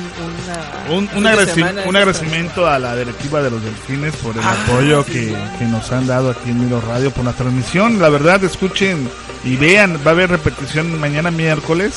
una, 0.88 0.98
Un, 0.98 1.10
un, 1.10 1.18
un 1.18 1.24
de- 1.24 2.00
agradecimiento 2.00 2.66
a 2.68 2.80
la 2.80 2.96
directiva 2.96 3.42
de 3.42 3.52
los 3.52 3.62
delfines 3.64 4.16
por 4.18 4.34
el 4.36 4.42
Ah, 4.42 4.56
apoyo 4.66 5.04
sí, 5.04 5.12
que, 5.12 5.20
sí. 5.28 5.36
que 5.60 5.66
nos 5.66 5.92
han 5.92 6.08
dado 6.08 6.32
aquí 6.32 6.50
en 6.50 6.64
Miro 6.64 6.82
Radio 6.82 7.12
por 7.12 7.26
la 7.26 7.34
transmisión. 7.34 8.00
La 8.02 8.10
verdad, 8.10 8.44
escuchen 8.46 9.10
y 9.44 9.56
vean, 9.58 10.00
va 10.06 10.12
a 10.12 10.14
haber 10.14 10.30
repetición 10.32 10.98
mañana 11.00 11.32
miércoles. 11.32 11.94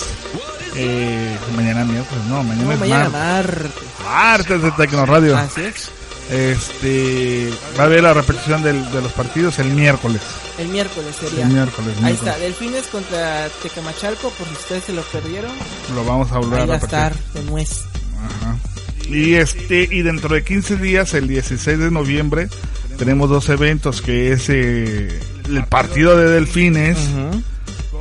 Eh, 0.76 1.36
mañana 1.56 1.84
miércoles, 1.84 2.24
no, 2.28 2.42
mañana 2.42 2.64
No, 2.64 2.72
es 2.72 2.80
mañana 2.80 3.08
martes. 3.08 3.70
martes. 4.04 4.62
De 4.62 4.70
Tecno 4.72 5.06
Radio. 5.06 5.36
Así 5.36 5.62
es. 5.62 5.90
Este 6.30 7.50
va 7.78 7.82
a 7.82 7.86
haber 7.86 8.02
la 8.02 8.14
repetición 8.14 8.62
del- 8.62 8.90
de 8.90 9.02
los 9.02 9.12
partidos 9.12 9.58
el 9.58 9.68
miércoles. 9.68 10.20
El 10.58 10.68
miércoles 10.68 11.14
sería. 11.20 11.44
El 11.44 11.52
miércoles, 11.52 11.94
Ahí 11.98 12.04
miércoles. 12.04 12.32
está, 12.34 12.38
Delfines 12.44 12.86
contra 12.86 13.48
Tecamachalco, 13.62 14.30
por 14.30 14.46
si 14.48 14.54
ustedes 14.54 14.84
se 14.84 14.92
lo 14.92 15.02
perdieron. 15.02 15.50
Lo 15.94 16.04
vamos 16.04 16.32
a 16.32 16.38
volver 16.38 16.60
Ahí 16.62 16.66
va 16.66 16.74
a 16.74 16.78
repetir. 16.78 16.98
estar 16.98 17.16
de 17.34 17.42
nuez. 17.42 17.82
Ajá. 18.24 18.56
Y 19.08 19.34
este 19.34 19.86
y 19.90 20.02
dentro 20.02 20.34
de 20.34 20.42
15 20.42 20.76
días, 20.76 21.12
el 21.14 21.28
16 21.28 21.78
de 21.78 21.90
noviembre, 21.90 22.48
tenemos 22.98 23.28
dos 23.28 23.48
eventos 23.50 24.00
que 24.00 24.32
es 24.32 24.46
eh, 24.48 25.20
el 25.46 25.64
partido 25.66 26.16
de 26.16 26.30
Delfines 26.30 26.96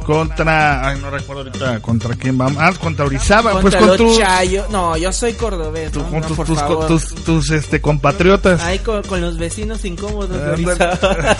contra 0.03 0.87
ay 0.87 0.99
no 0.99 1.09
recuerdo 1.09 1.43
ahorita 1.43 1.79
contra 1.81 2.15
quién 2.15 2.37
vamos. 2.37 2.57
Ah, 2.61 2.71
contra 2.79 3.05
Orizaba, 3.05 3.51
Contra 3.53 3.79
pues 3.79 3.89
con 3.89 3.97
tu- 3.97 4.19
Chayo- 4.19 4.67
No, 4.69 4.95
yo 4.97 5.11
soy 5.11 5.33
cordobés. 5.33 5.91
tu- 5.91 5.99
no, 5.99 6.09
con 6.09 6.19
no, 6.21 6.27
tus, 6.27 6.37
por 6.37 6.45
tus, 6.45 6.59
favor. 6.59 6.87
tus, 6.87 7.15
tus, 7.15 7.49
este 7.51 7.81
compatriotas. 7.81 8.61
Ahí 8.61 8.79
con, 8.79 9.01
con 9.03 9.21
los 9.21 9.37
vecinos 9.37 9.83
incómodos 9.85 10.29
de 10.29 10.35
Ándale. 10.37 10.63
Orizaba. 10.73 11.37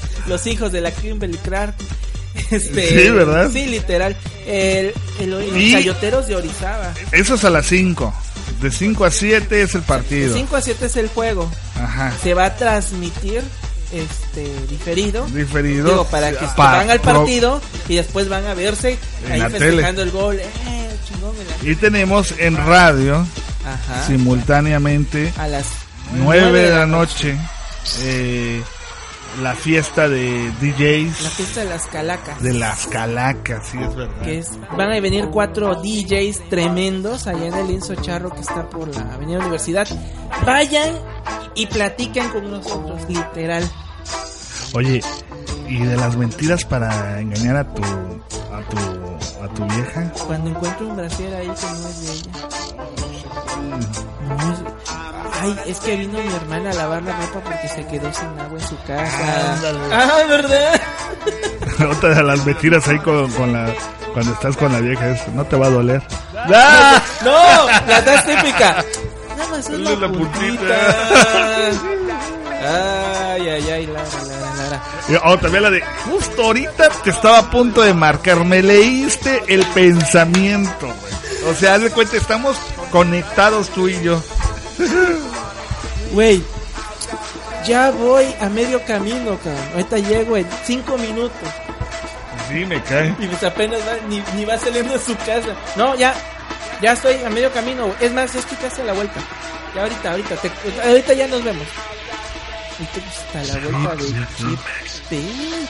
los 0.26 0.46
hijos 0.46 0.72
de 0.72 0.80
la 0.80 0.90
Kimberly 0.90 1.38
Clark. 1.38 1.74
Este, 2.50 3.04
Sí, 3.04 3.10
¿verdad? 3.10 3.50
Sí, 3.52 3.66
literal. 3.66 4.16
El, 4.46 4.92
el- 5.18 5.30
los 5.30 5.42
Y- 5.56 5.72
chayoteros 5.72 6.26
de 6.28 6.36
Orizaba. 6.36 6.92
Eso 7.12 7.34
es 7.34 7.44
a 7.44 7.50
las 7.50 7.66
5. 7.66 8.12
De 8.60 8.70
5 8.70 9.04
a 9.04 9.10
7 9.10 9.62
es 9.62 9.74
el 9.74 9.82
partido. 9.82 10.34
5 10.36 10.56
a 10.56 10.60
7 10.60 10.86
es 10.86 10.96
el 10.96 11.08
juego. 11.08 11.50
Ajá. 11.80 12.12
Se 12.22 12.34
va 12.34 12.44
a 12.46 12.56
transmitir 12.56 13.42
este 13.92 14.52
diferido. 14.68 15.26
Diferido. 15.26 15.88
Digo, 15.90 16.04
para 16.06 16.30
que 16.32 16.46
Pa- 16.56 16.72
van 16.76 16.90
al 16.90 17.00
pro- 17.00 17.14
partido 17.14 17.60
y 17.88 17.96
después 17.96 18.28
van 18.28 18.46
a 18.46 18.54
verse 18.54 18.98
ahí 19.30 19.40
festejando 19.50 20.02
el 20.02 20.10
gol. 20.10 20.38
Eh, 20.38 20.90
chingón. 21.08 21.34
Y 21.62 21.74
tenemos 21.76 22.32
en 22.38 22.56
radio 22.56 23.26
Ajá. 23.64 24.06
simultáneamente 24.06 25.32
A 25.38 25.46
las 25.48 25.66
9 26.14 26.62
de 26.62 26.70
la 26.70 26.86
noche 26.86 27.36
eh, 28.00 28.62
la 29.40 29.54
fiesta 29.54 30.08
de 30.08 30.50
DJs 30.60 31.22
La 31.22 31.30
fiesta 31.30 31.60
de 31.60 31.66
las 31.70 31.86
calacas. 31.86 32.42
de 32.42 32.52
las 32.54 32.86
calacas, 32.86 33.66
sí 33.68 33.78
es 33.80 33.94
verdad. 33.94 34.22
que 34.22 34.38
es, 34.38 34.50
van 34.76 34.92
a 34.92 35.00
venir 35.00 35.28
cuatro 35.30 35.74
DJs 35.82 36.48
tremendos 36.48 37.26
allá 37.26 37.46
en 37.46 37.54
el 37.54 37.68
Linzo 37.68 37.94
Charro 37.96 38.30
que 38.30 38.40
está 38.40 38.68
por 38.68 38.88
la 38.94 39.14
Avenida 39.14 39.38
Universidad. 39.38 39.86
Vayan 40.44 40.94
y 41.54 41.66
platiquen 41.66 42.28
con 42.30 42.50
nosotros, 42.50 43.02
literal. 43.08 43.68
Oye, 44.74 45.00
y 45.68 45.78
de 45.78 45.96
las 45.96 46.16
mentiras 46.16 46.64
para 46.64 47.20
engañar 47.20 47.56
a 47.56 47.64
tu 47.74 47.82
a 47.82 48.62
tu 48.68 48.76
a 49.44 49.48
tu 49.54 49.64
vieja. 49.64 50.12
Cuando 50.26 50.50
encuentro 50.50 50.88
un 50.88 50.96
brasier 50.96 51.34
ahí 51.34 51.46
que 51.46 51.66
no 51.66 51.88
es 51.88 52.00
de 52.02 52.12
ella. 52.12 52.32
No 54.28 54.52
es- 54.52 54.69
Ay, 55.40 55.56
es 55.66 55.78
que 55.80 55.96
vino 55.96 56.18
mi 56.18 56.34
hermana 56.34 56.70
a 56.70 56.74
lavar 56.74 57.02
la 57.02 57.16
ropa 57.16 57.40
porque 57.40 57.68
se 57.68 57.86
quedó 57.86 58.12
sin 58.12 58.28
agua 58.40 58.58
en 58.58 58.66
su 58.68 58.76
casa. 58.82 59.56
Ah, 59.92 60.22
¿verdad? 60.28 60.80
Otra 61.90 62.14
de 62.14 62.22
las 62.22 62.44
mentiras 62.44 62.86
ahí 62.88 62.98
con, 62.98 63.30
con 63.32 63.52
la 63.52 63.72
cuando 64.12 64.32
estás 64.32 64.56
con 64.56 64.72
la 64.72 64.80
vieja 64.80 65.10
es 65.10 65.28
no 65.28 65.44
te 65.44 65.56
va 65.56 65.66
a 65.66 65.70
doler. 65.70 66.02
¡Ah! 66.36 67.02
No, 67.24 67.66
la 67.86 68.02
das 68.02 68.26
típica. 68.26 68.84
Nada 69.36 69.50
más 69.50 69.70
es 69.70 69.78
la, 69.78 69.90
la 69.92 70.08
puntita. 70.08 70.76
Ay, 72.62 73.48
ay, 73.48 73.70
ay, 73.70 73.86
Lara, 73.86 74.08
Lara, 74.26 74.54
Lara. 74.56 74.82
Y, 75.08 75.14
oh, 75.24 75.38
también 75.38 75.62
la 75.62 75.70
de 75.70 75.82
justo 76.04 76.44
ahorita 76.44 76.90
te 77.02 77.10
estaba 77.10 77.38
a 77.38 77.50
punto 77.50 77.80
de 77.80 77.94
marcar, 77.94 78.44
me 78.44 78.62
leíste 78.62 79.42
el 79.48 79.64
pensamiento, 79.66 80.86
güey. 80.86 81.50
O 81.50 81.54
sea, 81.54 81.74
haz 81.74 81.82
de 81.82 81.90
cuenta, 81.90 82.16
estamos 82.18 82.56
conectados 82.90 83.70
tú 83.70 83.88
y 83.88 84.02
yo. 84.02 84.22
Güey, 86.12 86.42
ya 87.66 87.90
voy 87.90 88.26
a 88.40 88.48
medio 88.48 88.82
camino, 88.84 89.38
cabrón. 89.38 89.68
Ahorita 89.72 89.98
llego 89.98 90.36
en 90.36 90.46
cinco 90.64 90.96
minutos. 90.98 91.48
Sí, 92.48 92.64
me 92.66 92.82
cae. 92.82 93.14
Y 93.18 93.26
pues 93.28 93.42
apenas 93.44 93.80
va, 93.80 93.96
ni, 94.08 94.22
ni 94.34 94.44
va 94.44 94.58
saliendo 94.58 94.92
de 94.94 94.98
su 94.98 95.14
casa. 95.18 95.54
No, 95.76 95.94
ya, 95.94 96.14
ya 96.82 96.92
estoy 96.92 97.14
a 97.24 97.30
medio 97.30 97.52
camino. 97.52 97.84
güey. 97.86 97.96
Es 98.00 98.12
más, 98.12 98.32
ya 98.32 98.40
estoy 98.40 98.56
casi 98.58 98.80
a 98.80 98.84
la 98.86 98.92
vuelta. 98.92 99.20
Ya 99.74 99.82
ahorita, 99.82 100.10
ahorita, 100.10 100.34
te- 100.36 100.88
ahorita 100.88 101.12
ya 101.12 101.26
nos 101.28 101.44
vemos. 101.44 101.66
Tú, 102.78 103.00
pues, 103.32 103.48
la 103.48 103.58
vuelta 103.60 103.94
Bitch. 105.10 105.68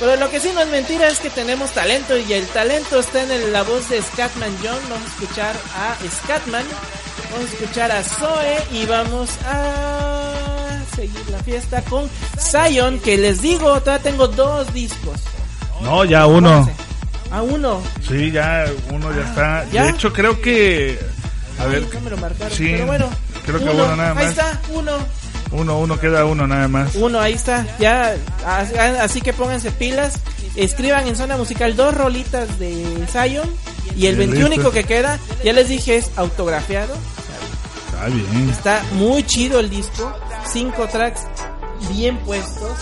Pero 0.00 0.16
lo 0.16 0.30
que 0.30 0.40
sí 0.40 0.50
no 0.52 0.60
es 0.60 0.68
mentira 0.68 1.08
es 1.08 1.20
que 1.20 1.30
tenemos 1.30 1.70
talento 1.70 2.16
y 2.18 2.32
el 2.32 2.46
talento 2.48 2.98
está 3.00 3.22
en 3.22 3.30
el- 3.30 3.52
la 3.52 3.62
voz 3.62 3.88
de 3.88 4.02
Scatman 4.02 4.54
John. 4.62 4.78
Vamos 4.90 5.08
a 5.08 5.12
escuchar 5.22 5.54
a 5.76 5.96
Scatman, 6.24 6.64
vamos 7.32 7.50
a 7.50 7.52
escuchar 7.54 7.90
a 7.92 8.02
Zoe 8.02 8.58
y 8.72 8.86
vamos 8.86 9.30
a 9.46 10.80
seguir 10.94 11.28
la 11.30 11.38
fiesta 11.38 11.82
con 11.82 12.08
Zion, 12.38 12.98
que 13.00 13.16
les 13.18 13.40
digo, 13.42 13.80
todavía 13.80 14.02
tengo 14.02 14.28
dos 14.28 14.72
discos. 14.74 15.20
No, 15.82 16.04
ya 16.04 16.26
uno. 16.26 16.68
A 17.30 17.42
uno. 17.42 17.80
Sí, 18.06 18.30
ya 18.30 18.66
uno 18.90 19.10
ya 19.14 19.22
está. 19.22 19.66
¿Ya? 19.72 19.84
De 19.84 19.90
hecho, 19.90 20.12
creo 20.12 20.40
que. 20.40 20.98
A 21.58 21.66
ver. 21.66 21.86
No 21.92 22.00
me 22.02 22.10
lo 22.10 22.16
marcaron. 22.18 22.52
Sí, 22.56 22.68
pero 22.72 22.86
bueno. 22.86 23.10
creo 23.46 23.58
que 23.58 23.64
uno 23.64 23.96
nada 23.96 24.10
Ahí 24.10 24.14
más. 24.16 24.24
está, 24.28 24.60
uno. 24.70 24.92
Uno, 25.50 25.78
uno, 25.80 25.98
queda 26.00 26.24
uno 26.24 26.46
nada 26.46 26.66
más. 26.68 26.94
Uno, 26.94 27.20
ahí 27.20 27.34
está. 27.34 27.66
Ya, 27.78 28.14
así- 29.00 29.20
que 29.22 29.32
pónganse 29.32 29.70
pilas. 29.70 30.14
Escriban 30.56 31.06
en 31.08 31.16
zona 31.16 31.36
musical 31.36 31.74
dos 31.76 31.94
rolitas 31.94 32.58
de 32.58 33.06
Zion. 33.10 33.48
Y 33.96 34.06
el 34.06 34.16
Bien, 34.16 34.30
21 34.30 34.48
listo. 34.56 34.70
que 34.72 34.84
queda, 34.84 35.18
ya 35.44 35.52
les 35.52 35.68
dije, 35.68 35.96
es 35.96 36.10
autografiado. 36.16 36.94
Está 38.04 38.08
bien. 38.08 38.50
Está 38.50 38.82
muy 38.92 39.22
chido 39.24 39.60
el 39.60 39.70
disco. 39.70 40.12
Cinco 40.50 40.86
tracks 40.88 41.20
bien 41.90 42.18
puestos. 42.18 42.72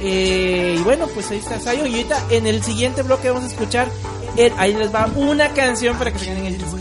Eh, 0.00 0.76
y 0.78 0.82
bueno, 0.82 1.06
pues 1.08 1.30
ahí 1.30 1.38
está 1.38 1.58
Zion. 1.58 1.86
Y 1.86 1.90
ahorita 1.96 2.22
en 2.30 2.46
el 2.46 2.62
siguiente 2.62 3.02
bloque 3.02 3.28
vamos 3.30 3.44
a 3.44 3.52
escuchar. 3.52 3.88
el- 4.36 4.52
ahí 4.56 4.72
les 4.74 4.94
va 4.94 5.08
una 5.16 5.48
canción 5.52 5.96
para 5.96 6.12
que 6.12 6.18
se 6.20 6.26
ganen 6.26 6.46
el 6.46 6.58
disco. 6.58 6.76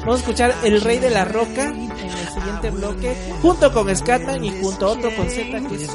Vamos 0.00 0.16
a 0.16 0.18
escuchar 0.20 0.54
El 0.62 0.80
Rey 0.82 0.98
de 0.98 1.08
la 1.10 1.24
Roca 1.24 1.64
en 1.68 1.90
el 1.90 2.28
siguiente 2.34 2.70
bloque. 2.70 3.16
Junto 3.42 3.72
con 3.72 3.94
Scatman 3.94 4.44
y 4.44 4.60
junto 4.60 4.86
a 4.86 4.90
otro 4.90 5.14
con 5.16 5.28
Z 5.30 5.68
que 5.68 5.74
es. 5.84 5.90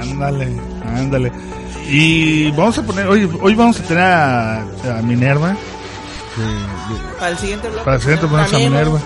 Ándale, 0.00 0.48
ándale. 0.84 1.32
Y 1.88 2.50
vamos 2.52 2.78
a 2.78 2.82
poner. 2.82 3.06
Hoy, 3.08 3.28
hoy 3.40 3.54
vamos 3.54 3.80
a 3.80 3.82
tener 3.82 4.02
a, 4.04 4.60
a 4.60 5.02
Minerva. 5.02 5.56
que- 6.36 7.18
Para 7.18 7.30
el 7.32 7.38
siguiente 7.38 7.68
bloque. 7.68 7.84
Para 7.84 7.96
el 7.96 8.02
siguiente 8.02 8.26
ponemos 8.28 8.52
a 8.54 8.58
Minerva. 8.58 9.00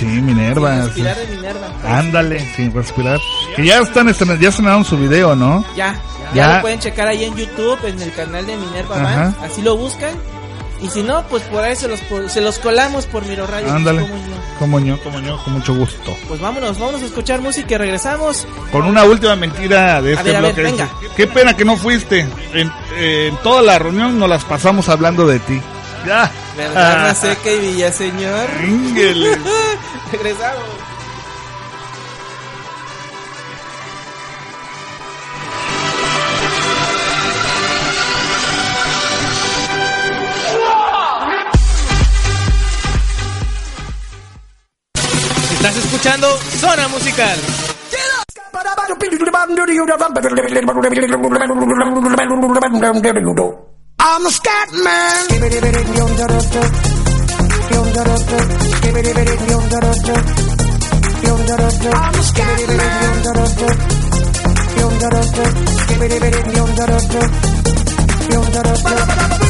Sí, 0.00 0.06
Minerva. 0.06 0.76
Sí. 0.76 1.02
respirar 1.02 1.16
de 1.16 1.26
Minerva. 1.36 1.68
Ándale, 1.84 2.54
sin 2.56 2.72
respirar. 2.74 3.18
Que 3.54 3.64
ya 3.66 3.78
están 3.78 4.12
ya 4.40 4.48
estrenaron 4.48 4.84
su 4.84 4.96
video, 4.96 5.36
¿no? 5.36 5.64
Ya, 5.76 5.94
ya, 5.94 6.34
Ya. 6.34 6.54
lo 6.56 6.60
pueden 6.62 6.80
checar 6.80 7.06
ahí 7.06 7.24
en 7.24 7.36
YouTube, 7.36 7.78
en 7.86 8.00
el 8.00 8.12
canal 8.14 8.46
de 8.46 8.56
Minerva 8.56 8.96
Ajá. 8.96 9.16
Band. 9.16 9.36
Así 9.44 9.62
lo 9.62 9.76
buscan. 9.76 10.12
Y 10.82 10.88
si 10.88 11.02
no, 11.02 11.22
pues 11.28 11.42
por 11.42 11.62
ahí 11.62 11.76
se 11.76 11.88
los, 11.88 12.00
se 12.32 12.40
los 12.40 12.58
colamos 12.58 13.04
por 13.04 13.26
Miro 13.26 13.46
Radio. 13.46 13.70
Ándale. 13.70 14.00
como 14.58 14.80
yo. 14.80 14.98
Como 15.02 15.20
yo, 15.20 15.36
con 15.44 15.52
mucho 15.52 15.74
gusto. 15.74 16.16
Pues 16.26 16.40
vámonos, 16.40 16.78
vámonos 16.78 17.02
a 17.02 17.04
escuchar 17.06 17.42
música 17.42 17.74
y 17.74 17.78
regresamos. 17.78 18.46
Con 18.72 18.86
una 18.86 19.04
última 19.04 19.36
mentira 19.36 20.00
de 20.00 20.12
A 20.12 20.14
este 20.14 20.24
ver, 20.24 20.36
a 20.36 20.40
ver, 20.40 20.54
bloque. 20.54 20.62
venga. 20.70 20.88
Qué 21.16 21.26
pena 21.26 21.54
que 21.54 21.66
no 21.66 21.76
fuiste. 21.76 22.26
En, 22.54 22.72
en 22.98 23.36
toda 23.42 23.60
la 23.60 23.78
reunión 23.78 24.18
nos 24.18 24.28
las 24.30 24.44
pasamos 24.44 24.88
hablando 24.88 25.26
de 25.26 25.38
ti. 25.40 25.60
Ya. 26.06 26.30
¿Verdad, 26.56 27.08
Maseca 27.08 27.50
y 27.50 27.58
Villaseñor? 27.58 28.48
Regresamos. 30.12 30.64
Estás 45.52 45.76
escuchando 45.76 46.38
Zona 46.58 46.88
Musical. 46.88 47.38
I'm 54.02 54.24
a 54.24 54.30
scat 54.30 54.72
man. 54.72 55.30
I'm 61.92 62.14
a 62.14 62.22
scat 62.22 62.60
Everybody 68.40 69.49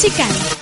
Musical. 0.00 0.57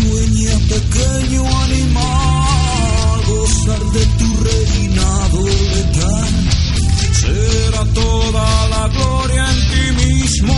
Sueña 0.00 0.56
pequeño 0.66 1.42
animal, 1.64 3.18
gozar 3.28 3.82
de 3.92 4.04
tu 4.18 4.28
reinado 4.48 5.40
letal. 5.74 6.32
Será 7.20 7.82
toda 7.92 8.46
la 8.72 8.84
gloria 8.88 9.44
en 9.52 9.60
ti 9.70 9.84
mismo 10.02 10.56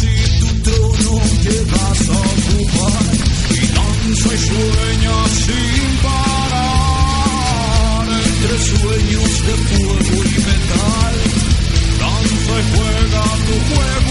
si 0.00 0.14
tu 0.40 0.48
trono 0.66 1.12
llegas 1.44 2.00
a 2.08 2.18
ocupar. 2.34 3.04
Y 3.50 3.62
danza 3.78 4.30
y 4.34 4.38
sueña 4.48 5.16
sin 5.44 5.90
parar 6.06 7.26
entre 8.26 8.54
sueños 8.70 9.32
de 9.46 9.54
fuego 9.68 10.16
y 10.24 10.36
metal. 10.50 11.14
Danza 12.00 12.54
y 12.58 12.64
juega 12.74 13.22
tu 13.46 13.54
juego. 13.68 14.03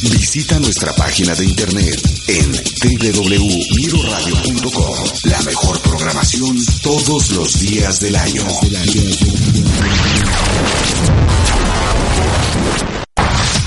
Visita 0.00 0.58
nuestra 0.58 0.90
página 0.94 1.34
de 1.34 1.44
internet 1.44 2.00
en 2.28 2.50
www.miroradio.com. 2.50 4.96
La 5.24 5.42
mejor 5.42 5.78
programación 5.82 6.56
todos 6.82 7.32
los 7.32 7.60
días 7.60 8.00
del 8.00 8.16
año. 8.16 8.42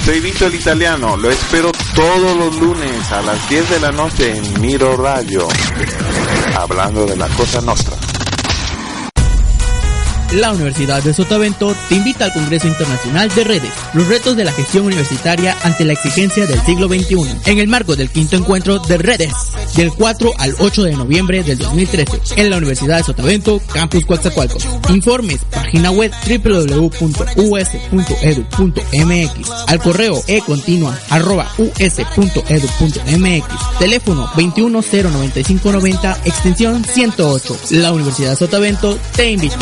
Soy 0.03 0.19
Vito 0.19 0.47
el 0.47 0.55
Italiano, 0.55 1.15
lo 1.17 1.29
espero 1.29 1.71
todos 1.93 2.37
los 2.37 2.55
lunes 2.55 3.11
a 3.11 3.21
las 3.21 3.47
10 3.49 3.69
de 3.69 3.79
la 3.81 3.91
noche 3.91 4.35
en 4.35 4.61
Miro 4.61 4.97
Radio, 4.97 5.47
hablando 6.55 7.05
de 7.05 7.17
la 7.17 7.27
cosa 7.29 7.61
nostra. 7.61 8.04
La 10.35 10.51
Universidad 10.51 11.01
de 11.01 11.13
Sotavento 11.13 11.73
te 11.87 11.95
invita 11.95 12.25
al 12.25 12.33
Congreso 12.33 12.67
Internacional 12.67 13.29
de 13.33 13.45
Redes, 13.45 13.71
los 13.93 14.05
retos 14.09 14.35
de 14.35 14.43
la 14.43 14.51
gestión 14.51 14.85
universitaria 14.85 15.55
ante 15.63 15.85
la 15.85 15.93
exigencia 15.93 16.45
del 16.45 16.61
siglo 16.65 16.89
XXI, 16.89 17.15
en 17.45 17.59
el 17.59 17.69
marco 17.69 17.95
del 17.95 18.09
quinto 18.09 18.35
encuentro 18.35 18.79
de 18.79 18.97
Redes, 18.97 19.31
del 19.77 19.93
4 19.93 20.33
al 20.37 20.53
8 20.59 20.83
de 20.83 20.91
noviembre 20.97 21.41
del 21.41 21.57
2013, 21.57 22.19
en 22.35 22.49
la 22.49 22.57
Universidad 22.57 22.97
de 22.97 23.03
Sotavento, 23.03 23.61
Campus 23.71 24.05
Coatzacoalcos. 24.05 24.67
Informes, 24.89 25.39
página 25.49 25.91
web 25.91 26.11
www.us.edu.mx, 26.27 26.89
al 29.67 29.79
correo 29.79 30.21
econtinua 30.27 30.99
arroba 31.11 31.47
us.edu.mx, 31.57 32.19
teléfono 33.79 34.27
2109590, 34.35 36.17
extensión 36.25 36.83
108. 36.83 37.57
La 37.69 37.93
Universidad 37.93 38.31
de 38.31 38.35
Sotavento 38.35 38.99
te 39.15 39.31
invita. 39.31 39.57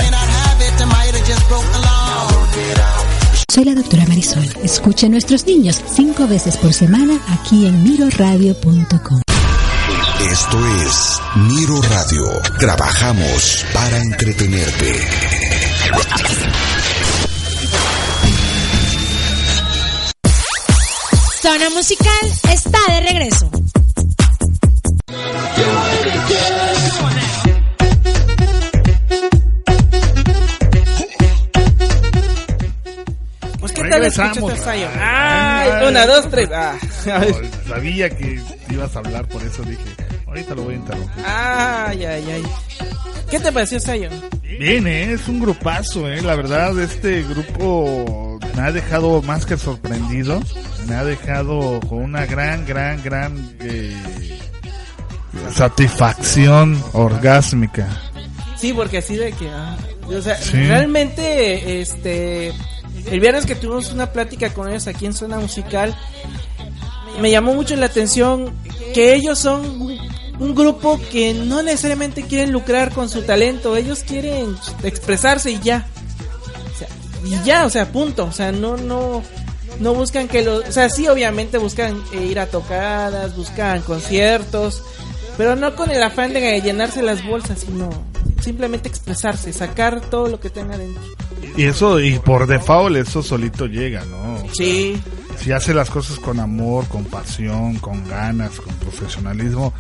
Soy 3.54 3.66
la 3.66 3.76
doctora 3.76 4.04
Marisol. 4.08 4.50
Escucha 4.64 5.06
a 5.06 5.10
nuestros 5.10 5.46
niños 5.46 5.80
cinco 5.96 6.28
veces 6.28 6.58
por 6.58 6.74
semana 6.74 7.20
aquí 7.30 7.68
en 7.68 7.84
miroradio.com. 7.84 9.22
Esto 10.32 10.58
es 10.78 11.20
Miro 11.36 11.80
Radio. 11.84 12.24
Trabajamos 12.60 13.64
para 13.72 14.00
entretenerte. 14.00 14.96
Zona 21.40 21.70
Musical 21.70 22.32
está 22.52 22.80
de 22.92 23.02
regreso. 23.02 23.52
Qué 34.02 34.10
tal 34.10 34.32
Regresamos. 34.32 34.38
escuchaste 34.38 34.72
Zion? 34.80 34.92
Ay, 35.00 35.88
una, 35.88 36.06
dos, 36.08 36.30
tres. 36.30 36.50
Ah, 36.54 36.76
No, 37.06 37.70
sabía 37.76 38.10
que 38.10 38.42
ibas 38.70 38.96
a 38.96 39.00
hablar, 39.00 39.28
por 39.28 39.42
eso 39.44 39.62
dije, 39.64 39.84
ahorita 40.28 40.56
lo 40.56 40.64
voy 40.64 40.74
a 40.74 40.78
interrumpir. 40.78 41.24
ay, 41.26 42.06
ay, 42.06 42.32
ay. 42.32 42.44
¿Qué 43.30 43.40
te 43.40 43.52
pareció 43.52 43.80
Zion? 43.80 44.12
Bien, 44.60 44.86
¿eh? 44.88 45.14
es 45.14 45.28
un 45.28 45.40
grupazo, 45.40 46.08
¿eh? 46.10 46.22
la 46.22 46.36
verdad, 46.36 46.78
este 46.80 47.24
grupo 47.24 48.40
me 48.56 48.62
ha 48.62 48.72
dejado 48.72 49.22
más 49.24 49.46
que 49.46 49.58
sorprendido, 49.58 50.40
me 50.88 50.96
ha 50.96 51.04
dejado 51.04 51.80
con 51.82 52.00
una 52.04 52.26
gran, 52.28 52.66
gran, 52.66 53.02
gran 53.04 53.56
eh, 53.60 54.40
satisfacción 55.56 56.82
orgásmica. 56.94 57.88
Sí, 58.58 58.72
porque 58.74 59.00
así 59.00 59.16
de 59.16 59.32
que, 59.34 59.50
ah, 59.50 59.76
o 60.08 60.22
sea, 60.22 60.36
Sí. 60.38 60.58
realmente, 60.58 61.82
este, 61.82 62.54
el 63.06 63.20
viernes 63.20 63.46
que 63.46 63.56
tuvimos 63.56 63.92
una 63.92 64.12
plática 64.12 64.54
con 64.54 64.70
ellos 64.70 64.88
aquí 64.88 65.06
en 65.06 65.14
Zona 65.14 65.40
Musical, 65.40 65.96
me 67.20 67.32
llamó 67.32 67.54
mucho 67.54 67.76
la 67.76 67.88
atención 67.88 68.54
que 68.94 69.14
ellos 69.14 69.40
son 69.40 69.82
un, 70.40 70.56
grupo 70.56 71.00
que 71.12 71.34
no 71.34 71.64
necesariamente 71.64 72.24
quieren 72.24 72.52
lucrar 72.52 72.92
con 72.92 73.10
su 73.10 73.22
talento, 73.22 73.78
ellos 73.78 74.04
quieren 74.04 74.56
expresarse 74.84 75.52
y 75.52 75.60
ya. 75.60 75.88
Y 77.24 77.42
ya, 77.46 77.66
o 77.66 77.70
sea, 77.70 77.92
punto, 77.92 78.26
o 78.26 78.32
sea, 78.32 78.52
no, 78.52 78.76
no, 78.76 79.24
no 79.80 79.94
buscan 79.94 80.28
que 80.28 80.44
los, 80.44 80.68
o 80.68 80.72
sea, 80.72 80.90
sí 80.90 81.08
obviamente 81.08 81.58
buscan 81.58 82.04
eh, 82.14 82.26
ir 82.26 82.40
a 82.40 82.48
tocadas, 82.48 83.36
buscan 83.38 83.82
conciertos, 83.84 84.84
pero 85.38 85.56
no 85.56 85.76
con 85.76 85.90
el 85.92 86.04
afán 86.04 86.34
de 86.34 86.62
llenarse 86.62 87.02
las 87.02 87.26
bolsas, 87.26 87.60
sino 87.62 87.90
simplemente 88.42 88.90
expresarse, 88.90 89.54
sacar 89.54 90.02
todo 90.02 90.28
lo 90.28 90.40
que 90.40 90.50
tenga 90.50 90.78
dentro. 90.78 91.02
Y 91.58 91.64
eso, 91.66 92.00
y 92.00 92.20
por 92.20 92.48
default, 92.48 92.96
eso 92.98 93.22
solito 93.24 93.66
llega, 93.68 94.04
¿no? 94.06 94.36
O 94.36 94.40
sea, 94.40 94.52
Sí. 94.54 95.02
Si 95.40 95.52
hace 95.52 95.74
las 95.74 95.90
cosas 95.90 96.20
con 96.20 96.40
amor, 96.40 96.88
con 96.88 97.06
pasión, 97.06 97.78
con 97.80 98.08
ganas, 98.08 98.60
con 98.62 98.74
profesionalismo, 98.76 99.74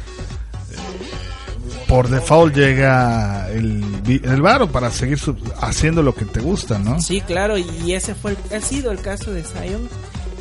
eh, 0.72 1.86
por 1.88 2.10
default 2.10 2.56
llega 2.56 3.50
el, 3.52 3.84
el 4.24 4.42
varo 4.42 4.72
para 4.72 4.90
seguir 4.92 5.20
sub- 5.20 5.38
haciendo 5.62 6.02
lo 6.02 6.16
que 6.16 6.26
te 6.26 6.40
gusta, 6.42 6.80
¿no? 6.80 7.00
Sí, 7.00 7.22
claro, 7.22 7.58
y 7.58 7.94
ese 7.94 8.16
fue 8.16 8.32
el- 8.32 8.58
ha 8.58 8.62
sido 8.62 8.92
el 8.92 9.00
caso 9.00 9.32
de 9.32 9.44
Zion. 9.44 9.88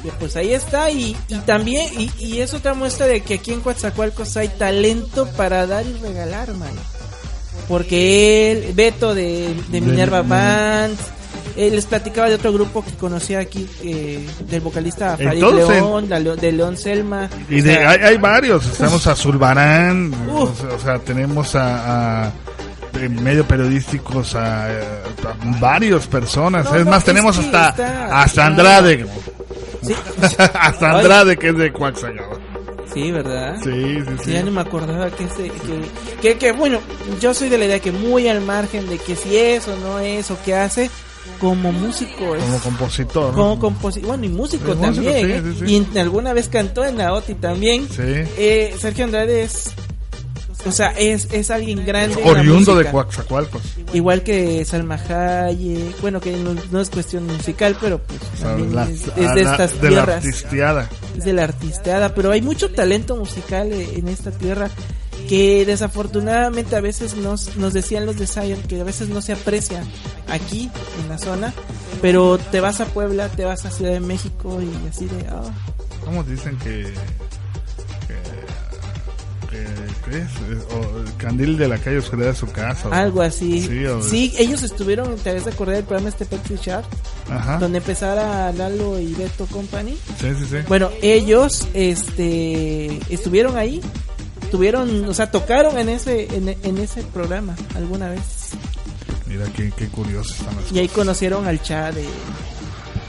Y 0.05 0.09
pues 0.19 0.35
ahí 0.35 0.53
está, 0.53 0.91
y, 0.91 1.17
y 1.29 1.39
también, 1.41 1.89
y, 2.01 2.11
y 2.19 2.41
es 2.41 2.55
otra 2.55 2.75
muestra 2.75 3.07
de 3.07 3.21
que 3.21 3.35
aquí 3.35 3.53
en 3.53 3.61
Coatzacoalcos 3.61 4.37
hay 4.37 4.49
talento 4.49 5.29
para 5.37 5.65
dar 5.69 5.87
y 5.87 5.93
regalar, 5.99 6.53
mano. 6.55 6.81
Porque 7.73 8.53
él, 8.53 8.75
Beto 8.75 9.15
de, 9.15 9.55
de 9.69 9.81
Minerva 9.81 10.21
Band, 10.21 10.95
él 11.57 11.75
les 11.75 11.87
platicaba 11.87 12.29
de 12.29 12.35
otro 12.35 12.53
grupo 12.53 12.85
que 12.85 12.91
conocía 12.93 13.39
aquí, 13.39 13.67
eh, 13.83 14.27
del 14.47 14.61
vocalista 14.61 15.17
Farid 15.17 15.43
Entonces- 15.43 15.69
León, 16.23 16.39
de 16.39 16.53
León 16.53 16.77
Selma. 16.77 17.31
Y 17.49 17.63
de, 17.63 17.73
sea, 17.77 17.91
hay, 17.93 17.99
hay 18.03 18.19
varios, 18.19 18.67
estamos 18.67 19.07
a 19.07 19.17
Zulbarán, 19.17 20.13
o, 20.31 20.53
sea, 20.85 20.99
tenemos 20.99 21.55
a, 21.55 22.25
a 22.27 22.33
de 22.93 23.09
medio 23.09 23.49
periodísticos 23.49 24.35
a, 24.35 24.67
a 24.67 24.73
varias 25.59 26.07
personas, 26.07 26.67
No, 26.67 26.77
es 26.77 26.85
no, 26.85 26.91
más, 26.91 26.99
es 26.99 27.05
tenemos 27.07 27.39
hasta, 27.39 27.71
está- 27.71 28.21
hasta 28.23 28.47
Andrade, 28.49 29.07
sí, 29.83 29.95
hasta 30.61 30.91
Andrade 30.99 31.39
que 31.39 31.49
es 31.49 31.57
de 31.57 31.73
Coaxacawa. 31.73 32.37
Sí, 32.93 33.11
¿verdad? 33.13 33.57
Sí, 33.63 33.71
sí, 34.07 34.15
Sí, 34.25 34.33
ya 34.33 34.43
no 34.43 34.51
me 34.51 34.61
acordaba 34.61 35.11
que, 35.11 35.25
ese, 35.25 35.45
que, 35.51 35.81
que, 36.21 36.39
que, 36.39 36.53
bueno, 36.53 36.81
yo 37.21 37.35
soy 37.35 37.49
de 37.49 37.59
la 37.59 37.65
idea 37.67 37.79
que 37.81 37.93
muy 37.93 38.29
al 38.29 38.41
margen 38.41 38.89
de 38.89 38.99
que 38.99 39.17
si 39.17 39.37
es 39.37 39.67
o 39.69 39.77
no 39.77 39.99
es 39.99 40.31
o 40.31 40.37
qué 40.45 40.55
hace, 40.55 40.91
como 41.41 41.73
músico 41.73 42.35
es. 42.37 42.43
Como 42.43 42.59
compositor. 42.61 43.35
Como 43.35 43.59
compositor, 43.59 44.09
bueno, 44.09 44.25
y 44.25 44.29
músico 44.29 44.73
Sí, 44.73 44.79
músico, 44.79 45.05
también. 45.11 45.43
sí, 45.57 45.65
¿eh? 45.65 45.67
sí. 45.67 45.87
Y 45.95 45.99
alguna 45.99 46.33
vez 46.33 46.49
cantó 46.49 46.85
en 46.85 46.99
la 46.99 47.13
OTI 47.15 47.35
también. 47.35 47.89
Sí. 47.89 48.03
Eh, 48.03 48.75
Sergio 48.79 49.05
Andrade 49.05 49.43
es, 49.43 49.73
o 50.65 50.73
sea, 50.73 50.89
es, 50.99 51.29
es 51.33 51.51
alguien 51.51 51.85
grande. 51.85 52.21
la 52.25 52.31
Oriundo 52.31 52.75
de. 52.77 52.91
Coaxacualcos. 52.91 53.63
Igual 53.93 54.23
que 54.23 54.65
Salma 54.65 54.95
Hayek, 54.97 56.01
bueno, 56.01 56.21
que 56.21 56.33
no, 56.37 56.55
no 56.71 56.81
es 56.81 56.91
cuestión 56.91 57.27
musical, 57.27 57.77
pero 57.81 57.99
pues 57.99 58.21
O 58.21 58.37
sea, 58.37 58.49
también 58.51 58.75
la- 58.75 58.85
es, 58.89 59.07
es 59.09 59.35
de 59.35 59.45
la- 59.45 59.51
estas 59.53 59.81
de 59.81 59.91
la 59.91 60.05
tierras 60.05 60.17
artisteada. 60.25 60.89
es 61.19 61.25
de 61.25 61.33
la 61.33 61.45
artisteada, 61.45 62.15
pero 62.15 62.31
hay 62.31 62.43
mucho 62.43 62.71
talento 62.71 63.17
musical 63.17 63.73
eh, 63.73 63.95
en 63.97 64.09
esta 64.09 64.31
tierra 64.31 64.71
que 65.29 65.65
desafortunadamente 65.65 66.75
a 66.75 66.81
veces 66.81 67.17
nos, 67.17 67.57
nos 67.57 67.73
decían 67.73 68.07
los 68.07 68.17
de 68.19 68.27
Zion 68.27 68.61
que 68.63 68.81
a 68.81 68.85
veces 68.85 69.09
no 69.09 69.21
se 69.23 69.33
aprecia 69.33 69.85
aquí 70.29 70.69
en 71.03 71.09
la 71.09 71.17
zona, 71.19 71.53
pero 72.01 72.39
te 72.39 72.61
vas 72.61 72.81
a 72.81 72.87
Puebla, 72.87 73.29
te 73.29 73.45
vas 73.45 73.65
a 73.65 73.71
Ciudad 73.71 73.93
de 73.93 74.01
México 74.01 74.61
y 74.61 74.89
así 74.89 75.07
de... 75.07 75.27
ah, 75.31 75.43
¿Cómo 76.05 76.25
dicen 76.25 76.59
que... 76.59 76.93
que, 79.53 80.11
¿qué 80.11 80.19
es? 80.19 80.29
O 80.75 80.99
el 81.01 81.17
candil 81.17 81.57
de 81.59 81.69
la 81.69 81.79
calle 81.79 81.99
oscuridad 81.99 82.29
de 82.31 82.35
su 82.35 82.47
casa. 82.51 82.89
o- 82.89 82.93
algo 82.93 83.23
así. 83.23 83.61
Sí, 83.63 83.85
o- 83.87 84.03
Sí, 84.03 84.33
ellos 84.39 84.63
estuvieron, 84.63 85.15
te 85.17 85.33
de 85.35 85.51
acordar 85.51 85.77
del 85.77 85.85
programa 85.85 86.09
este 86.09 86.25
Pepsi 86.27 86.57
Chart, 86.59 86.85
Ajá. 87.31 87.59
donde 87.59 87.79
empezara 87.79 88.51
Lalo 88.53 88.99
y 88.99 89.13
Beto 89.15 89.47
Company. 89.47 89.93
Sí, 90.21 90.29
sí, 90.39 90.47
sí. 90.51 90.57
Bueno, 90.69 90.91
ellos 91.03 91.67
este 91.75 92.99
estuvieron 93.13 93.57
ahí, 93.57 93.81
tuvieron, 94.51 95.05
o 95.09 95.15
sea, 95.15 95.31
tocaron 95.31 95.79
en 95.79 95.89
ese 95.91 96.35
en, 96.35 96.49
en 96.49 96.79
ese 96.79 97.03
programa 97.03 97.55
alguna 97.75 98.09
vez. 98.09 98.21
Mira 99.27 99.45
qué, 99.57 99.73
qué 99.77 99.87
curioso 99.89 100.35
están 100.35 100.57
las 100.57 100.71
Y 100.73 100.79
ahí 100.79 100.89
conocieron 100.89 101.47
al 101.47 101.63
Cha 101.63 101.93
de 101.93 102.03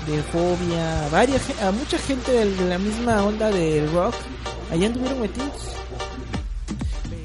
de 0.08 0.22
Fobia, 0.34 1.06
a 1.06 1.10
varias 1.10 1.42
a 1.62 1.72
mucha 1.72 1.98
gente 1.98 2.32
de, 2.32 2.46
la 2.68 2.78
misma 2.78 3.24
onda 3.24 3.50
del 3.50 3.90
rock. 3.94 4.14
Allá 4.72 4.88
anduvieron 4.88 5.22
metidos. 5.22 5.52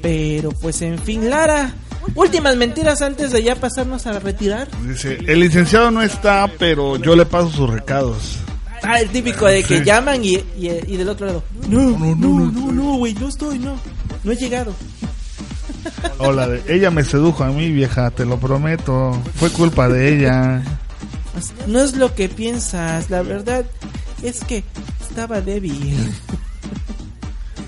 Pero 0.01 0.51
pues 0.51 0.81
en 0.81 0.97
fin, 0.99 1.29
Lara, 1.29 1.73
últimas 2.15 2.55
mentiras 2.55 3.01
antes 3.01 3.31
de 3.31 3.43
ya 3.43 3.55
pasarnos 3.55 4.05
a 4.07 4.19
retirar. 4.19 4.67
Dice, 4.87 5.19
el 5.27 5.39
licenciado 5.41 5.91
no 5.91 6.01
está, 6.01 6.49
pero 6.57 6.97
yo 6.97 7.15
le 7.15 7.25
paso 7.25 7.49
sus 7.49 7.69
recados. 7.69 8.37
Ah, 8.81 8.99
el 9.01 9.09
típico 9.09 9.45
de 9.45 9.61
que 9.63 9.79
Sí. 9.79 9.83
llaman 9.83 10.23
y, 10.23 10.35
y, 10.57 10.69
y 10.87 10.97
del 10.97 11.09
otro 11.09 11.25
lado. 11.27 11.43
No, 11.67 11.97
no, 11.97 12.15
no, 12.15 12.51
no, 12.51 12.71
no, 12.71 12.95
güey, 12.95 13.13
no 13.13 13.27
estoy, 13.27 13.59
no. 13.59 13.77
No 14.23 14.31
he 14.31 14.35
llegado. 14.35 14.73
O 16.17 16.31
la 16.33 16.47
de, 16.47 16.61
ella 16.75 16.91
me 16.91 17.03
sedujo 17.05 17.43
a 17.43 17.47
mí, 17.49 17.71
vieja, 17.71 18.09
te 18.11 18.25
lo 18.25 18.37
prometo. 18.39 19.17
Fue 19.35 19.49
culpa 19.49 19.87
de 19.87 20.13
ella. 20.15 20.61
No 21.67 21.79
es 21.79 21.95
lo 21.95 22.13
que 22.15 22.27
piensas, 22.27 23.09
la 23.09 23.21
verdad 23.21 23.65
es 24.23 24.43
que 24.43 24.63
estaba 25.09 25.39
débil. 25.41 25.95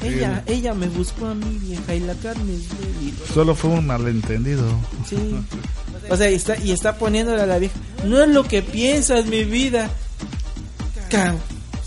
ella, 0.03 0.43
ella 0.47 0.73
me 0.73 0.87
buscó 0.87 1.27
a 1.27 1.33
mí, 1.33 1.57
vieja, 1.61 1.93
y 1.95 1.99
la 2.01 2.13
carne 2.15 2.53
es 2.55 2.69
débil. 2.79 3.15
Solo 3.33 3.55
fue 3.55 3.69
un 3.71 3.85
malentendido. 3.87 4.63
Sí. 5.07 5.35
O 6.09 6.17
sea, 6.17 6.29
y 6.31 6.35
está, 6.35 6.57
y 6.57 6.71
está 6.71 6.95
poniéndole 6.95 7.41
a 7.43 7.45
la 7.45 7.57
vieja. 7.59 7.75
No 8.05 8.21
es 8.21 8.27
lo 8.27 8.43
que 8.43 8.61
piensas, 8.63 9.27
mi 9.27 9.43
vida. 9.45 9.89
O 11.07 11.11
sea, 11.11 11.35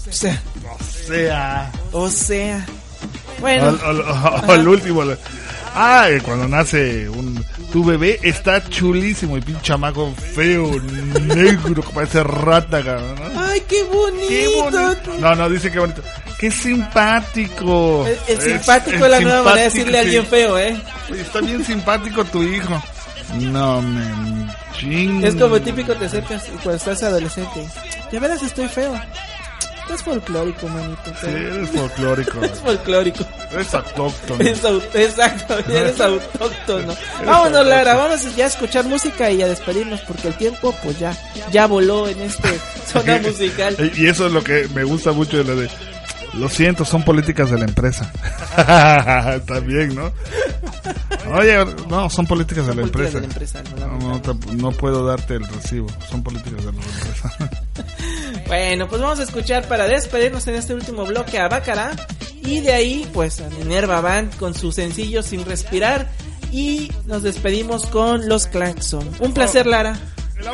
O 0.08 0.82
sea. 0.82 1.72
o 1.92 2.08
sea. 2.08 2.66
Bueno, 3.40 3.68
O- 3.70 3.90
o- 3.90 4.46
o- 4.46 4.54
el 4.54 4.68
último. 4.68 5.02
Ah, 5.74 6.06
cuando 6.24 6.46
nace 6.46 7.08
un, 7.08 7.44
tu 7.72 7.84
bebé 7.84 8.20
está 8.22 8.66
chulísimo 8.68 9.36
y 9.36 9.40
pinche 9.40 9.60
chamaco 9.62 10.14
feo, 10.14 10.70
negro, 11.20 11.82
que 11.82 11.92
parece 11.92 12.22
rata, 12.22 12.82
cabrón, 12.84 13.16
¿no? 13.34 13.40
ay, 13.42 13.60
qué 13.68 13.82
bonito. 13.82 14.28
Qué 14.28 14.48
bonito. 14.54 15.18
No, 15.18 15.34
no, 15.34 15.50
dice 15.50 15.72
que 15.72 15.80
bonito. 15.80 16.02
Qué 16.38 16.50
simpático. 16.50 18.06
El, 18.06 18.18
el 18.28 18.38
Es- 18.38 18.44
simpático 18.44 19.04
es 19.04 19.10
la 19.10 19.20
nueva 19.20 19.42
manera 19.42 19.56
de 19.68 19.70
decirle 19.70 19.98
a 19.98 20.00
alguien 20.02 20.26
feo, 20.26 20.58
¿eh? 20.58 20.76
Está 21.16 21.40
bien 21.40 21.64
simpático 21.64 22.24
tu 22.24 22.42
hijo. 22.42 22.82
No 23.40 23.80
me 23.82 24.46
ching. 24.78 25.24
Es 25.24 25.34
como 25.36 25.60
típico 25.60 25.94
te 25.94 26.06
acercas 26.06 26.44
cuando 26.62 26.74
estás 26.74 27.02
adolescente. 27.02 27.66
Ya 28.12 28.20
verás, 28.20 28.42
estoy 28.42 28.68
feo. 28.68 28.94
Es 29.92 30.02
folclórico, 30.02 30.66
manito. 30.68 31.12
Sí, 31.20 31.26
eres 31.26 31.68
folclórico. 31.70 32.40
Es 32.44 32.58
folclórico. 32.60 33.24
Eres 33.52 33.74
autóctono. 33.74 34.40
Eres 34.40 34.64
au- 34.64 34.82
exacto, 34.94 35.58
eres 35.68 36.00
autóctono. 36.00 36.94
Vámonos, 37.24 37.66
Lara, 37.66 37.94
vamos 37.94 38.34
ya 38.34 38.44
a 38.44 38.48
escuchar 38.48 38.84
música 38.86 39.30
y 39.30 39.42
a 39.42 39.46
despedirnos 39.46 40.00
porque 40.02 40.28
el 40.28 40.34
tiempo, 40.34 40.74
pues 40.82 40.98
ya, 40.98 41.14
ya 41.52 41.66
voló 41.66 42.08
en 42.08 42.20
este 42.22 42.48
zona 42.90 43.18
musical. 43.18 43.76
Y 43.96 44.06
eso 44.06 44.26
es 44.26 44.32
lo 44.32 44.42
que 44.42 44.66
me 44.74 44.84
gusta 44.84 45.12
mucho 45.12 45.36
de 45.38 45.44
lo 45.44 45.56
de. 45.56 45.68
Lo 46.38 46.48
siento, 46.48 46.84
son 46.84 47.04
políticas 47.04 47.50
de 47.50 47.58
la 47.58 47.64
empresa. 47.64 48.10
También, 49.46 49.94
¿no? 49.94 50.12
Oye, 51.32 51.64
no, 51.88 52.10
son 52.10 52.26
políticas 52.26 52.66
de 52.66 52.74
la 52.74 52.82
empresa. 52.82 53.20
no, 53.78 53.86
No, 53.86 54.08
no 54.08 54.20
te- 54.20 54.52
no 54.54 54.72
puedo 54.72 55.06
darte 55.06 55.34
el 55.34 55.46
recibo. 55.46 55.86
Son 56.10 56.22
políticas 56.22 56.64
de 56.64 56.72
la 56.72 56.78
empresa. 56.80 57.32
Bueno, 58.46 58.86
pues 58.88 59.00
vamos 59.00 59.18
a 59.20 59.22
escuchar 59.22 59.66
para 59.68 59.86
despedirnos 59.88 60.46
en 60.48 60.56
este 60.56 60.74
último 60.74 61.06
bloque 61.06 61.38
a 61.38 61.48
Bacara. 61.48 61.92
Y 62.42 62.60
de 62.60 62.74
ahí, 62.74 63.08
pues 63.14 63.40
a 63.40 63.48
Minerva 63.48 64.02
Band 64.02 64.36
con 64.36 64.54
su 64.54 64.70
sencillo 64.70 65.22
Sin 65.22 65.46
Respirar. 65.46 66.08
Y 66.52 66.92
nos 67.06 67.22
despedimos 67.22 67.86
con 67.86 68.28
los 68.28 68.46
Claxon. 68.46 69.08
Un 69.20 69.32
placer, 69.32 69.66
Lara. 69.66 69.96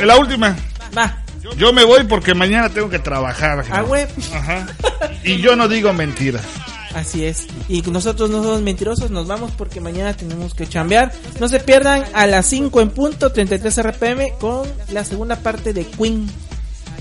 la 0.02 0.16
última. 0.18 0.56
Va. 0.96 1.19
Yo 1.56 1.72
me 1.72 1.84
voy 1.84 2.04
porque 2.04 2.34
mañana 2.34 2.68
tengo 2.68 2.90
que 2.90 2.98
trabajar. 2.98 3.64
A 3.70 3.82
web. 3.82 4.08
Ajá. 4.34 4.66
Y 5.24 5.38
yo 5.38 5.56
no 5.56 5.68
digo 5.68 5.92
mentiras. 5.92 6.44
Así 6.94 7.24
es. 7.24 7.46
Y 7.68 7.82
nosotros 7.82 8.30
no 8.30 8.42
somos 8.42 8.62
mentirosos, 8.62 9.10
nos 9.10 9.26
vamos 9.26 9.52
porque 9.56 9.80
mañana 9.80 10.14
tenemos 10.14 10.54
que 10.54 10.66
chambear. 10.66 11.12
No 11.38 11.48
se 11.48 11.60
pierdan 11.60 12.04
a 12.14 12.26
las 12.26 12.46
5 12.46 12.80
en 12.80 12.90
punto, 12.90 13.30
33 13.30 13.82
RPM, 13.82 14.32
con 14.40 14.66
la 14.90 15.04
segunda 15.04 15.36
parte 15.36 15.72
de 15.72 15.86
Queen. 15.86 16.28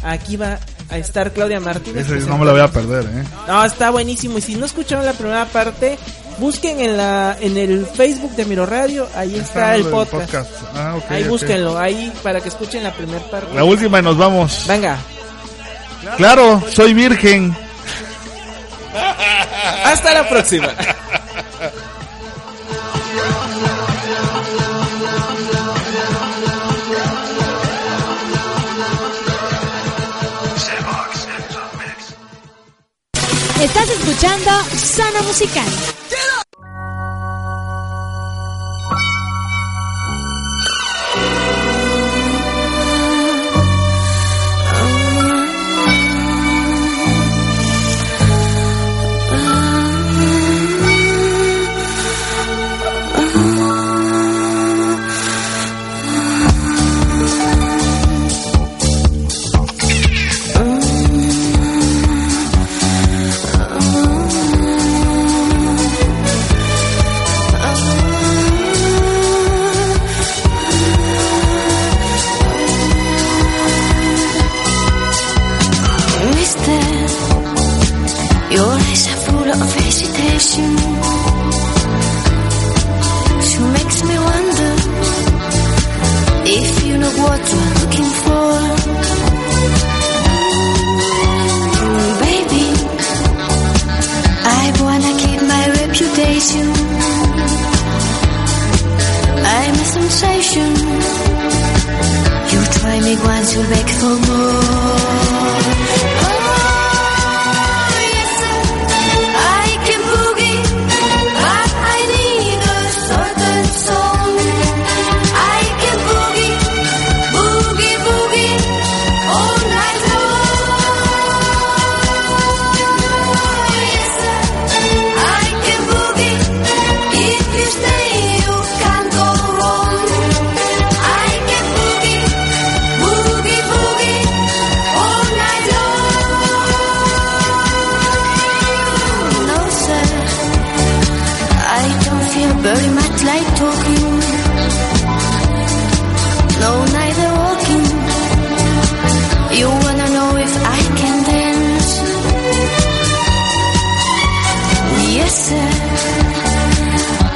Aquí 0.03 0.37
va 0.37 0.59
a 0.89 0.97
estar 0.97 1.33
Claudia 1.33 1.59
Martínez. 1.59 2.09
Ese 2.09 2.27
no 2.27 2.37
me 2.37 2.45
lo 2.45 2.51
voy 2.51 2.61
a 2.61 2.71
perder, 2.71 3.05
¿eh? 3.05 3.23
No, 3.47 3.65
está 3.65 3.89
buenísimo. 3.89 4.37
Y 4.37 4.41
si 4.41 4.55
no 4.55 4.65
escucharon 4.65 5.05
la 5.05 5.13
primera 5.13 5.45
parte, 5.45 5.97
busquen 6.39 6.79
en 6.79 6.97
la 6.97 7.37
en 7.39 7.57
el 7.57 7.85
Facebook 7.85 8.31
de 8.35 8.45
Miro 8.45 8.65
Radio. 8.65 9.07
Ahí 9.15 9.35
está, 9.35 9.75
el 9.75 9.85
el 9.85 9.91
podcast. 9.91 10.31
podcast. 10.31 10.51
Ah, 10.75 10.95
ahí 11.09 11.23
ok. 11.23 11.29
búsquenlo, 11.29 11.77
ahí 11.77 12.11
para 12.23 12.41
que 12.41 12.49
escuchen 12.49 12.83
la 12.83 12.93
primera 12.93 13.23
parte. 13.29 13.53
La 13.53 13.63
última 13.63 13.99
y 13.99 14.01
nos 14.01 14.17
vamos. 14.17 14.65
Venga. 14.67 14.97
Claro, 16.17 16.63
soy 16.71 16.93
virgen. 16.93 17.55
Hasta 19.83 20.13
la 20.13 20.27
próxima. 20.27 20.69
Estás 33.61 33.89
escuchando 33.89 34.51
Zona 34.73 35.21
Musical. 35.23 35.98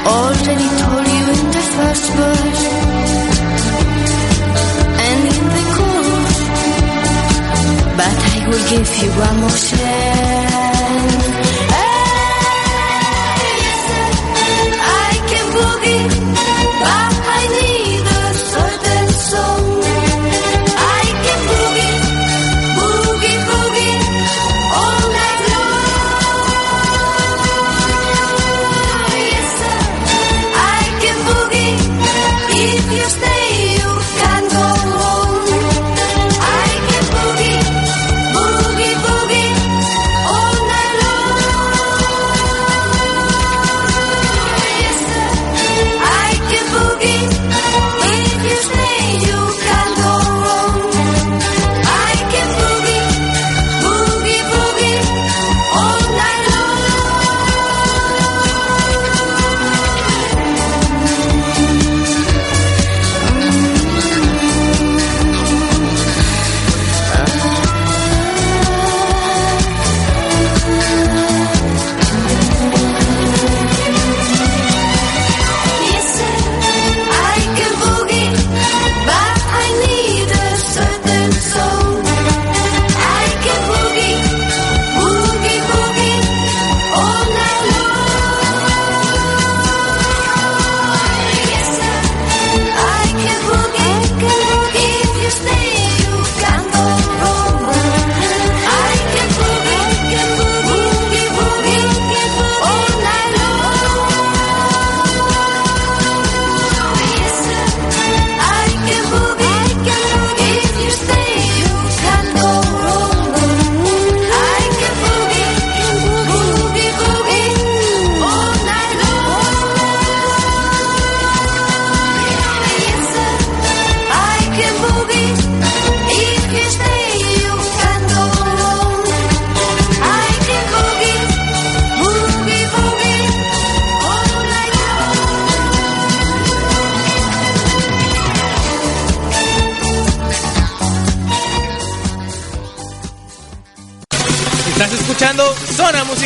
Already 0.05 0.69
told 0.81 1.07
you 1.15 1.23
in 1.39 1.45
the 1.55 1.63
first 1.75 2.05
verse. 2.17 2.65
And 5.07 5.19
in 5.33 5.43
the 5.55 5.63
chorus. 5.75 6.39
But 7.99 8.15
I 8.31 8.47
will 8.49 8.65
give 8.69 8.89
you 9.01 9.09
one 9.11 9.37
more 9.41 9.57
chance. 9.69 10.72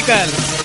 Chemicals. 0.07 0.56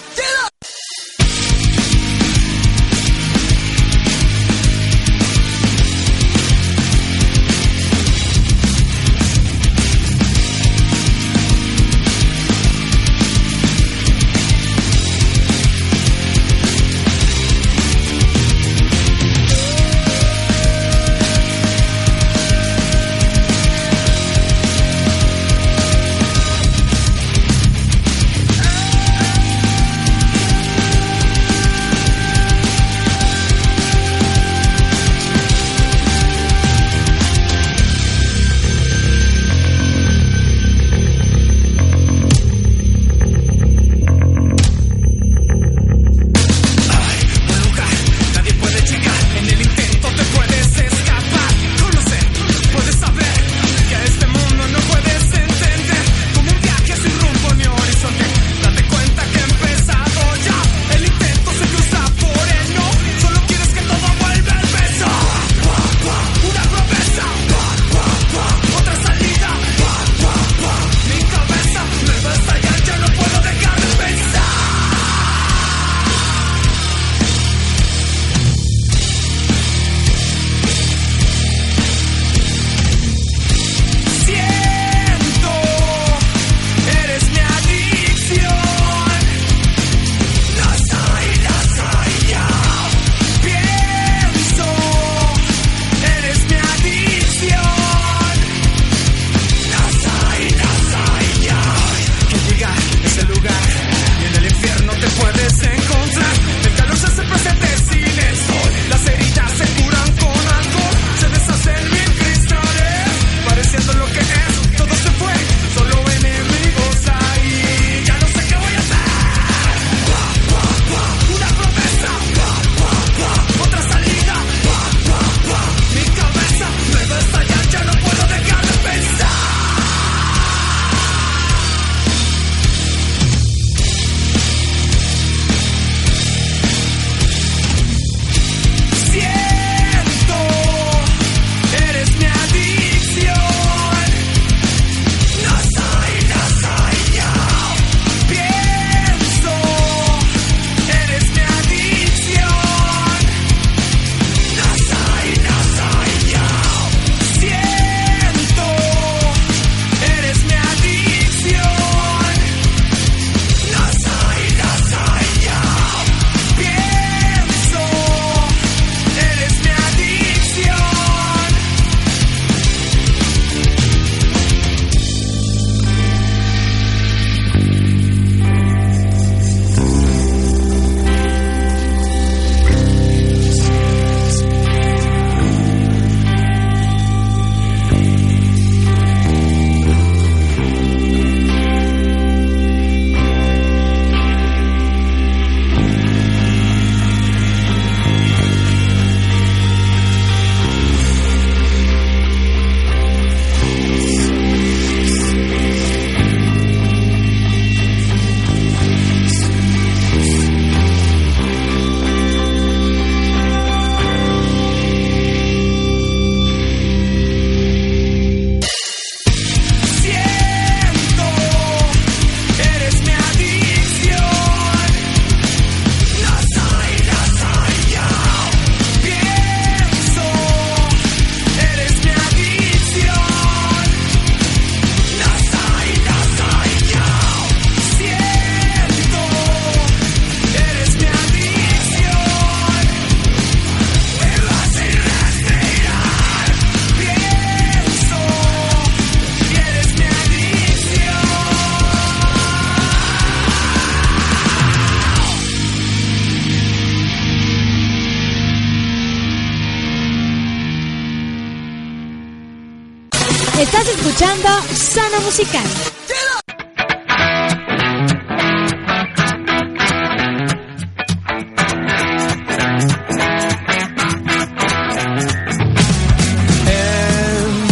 Gusano 264.93 265.21
Musical. 265.23 265.63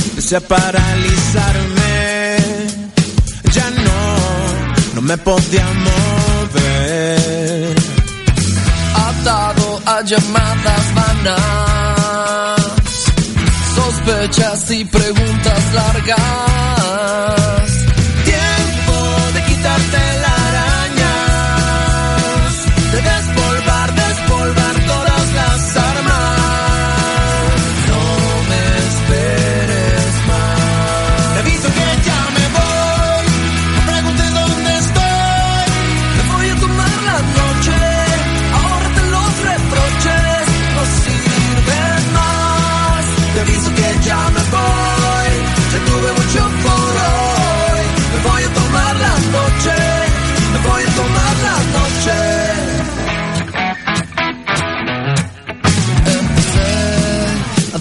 Empecé 0.09 0.37
a 0.37 0.41
paralizarme, 0.41 2.37
ya 3.53 3.71
no, 3.71 4.95
no 4.95 5.03
me 5.03 5.19
podía 5.19 5.67
mover. 5.85 7.75
Atado 8.95 9.83
a 9.85 10.03
llamadas 10.05 10.95
vanas 10.95 12.00
sospechas 14.11 14.71
y 14.73 14.85
preguntas 14.85 15.75
largas. 15.75 17.60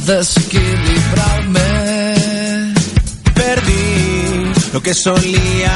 Desequilibrarme. 0.10 2.74
Perdí 3.36 4.52
lo 4.74 4.82
que 4.82 4.96
solía 4.96 5.72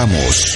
Radio. 0.00 0.49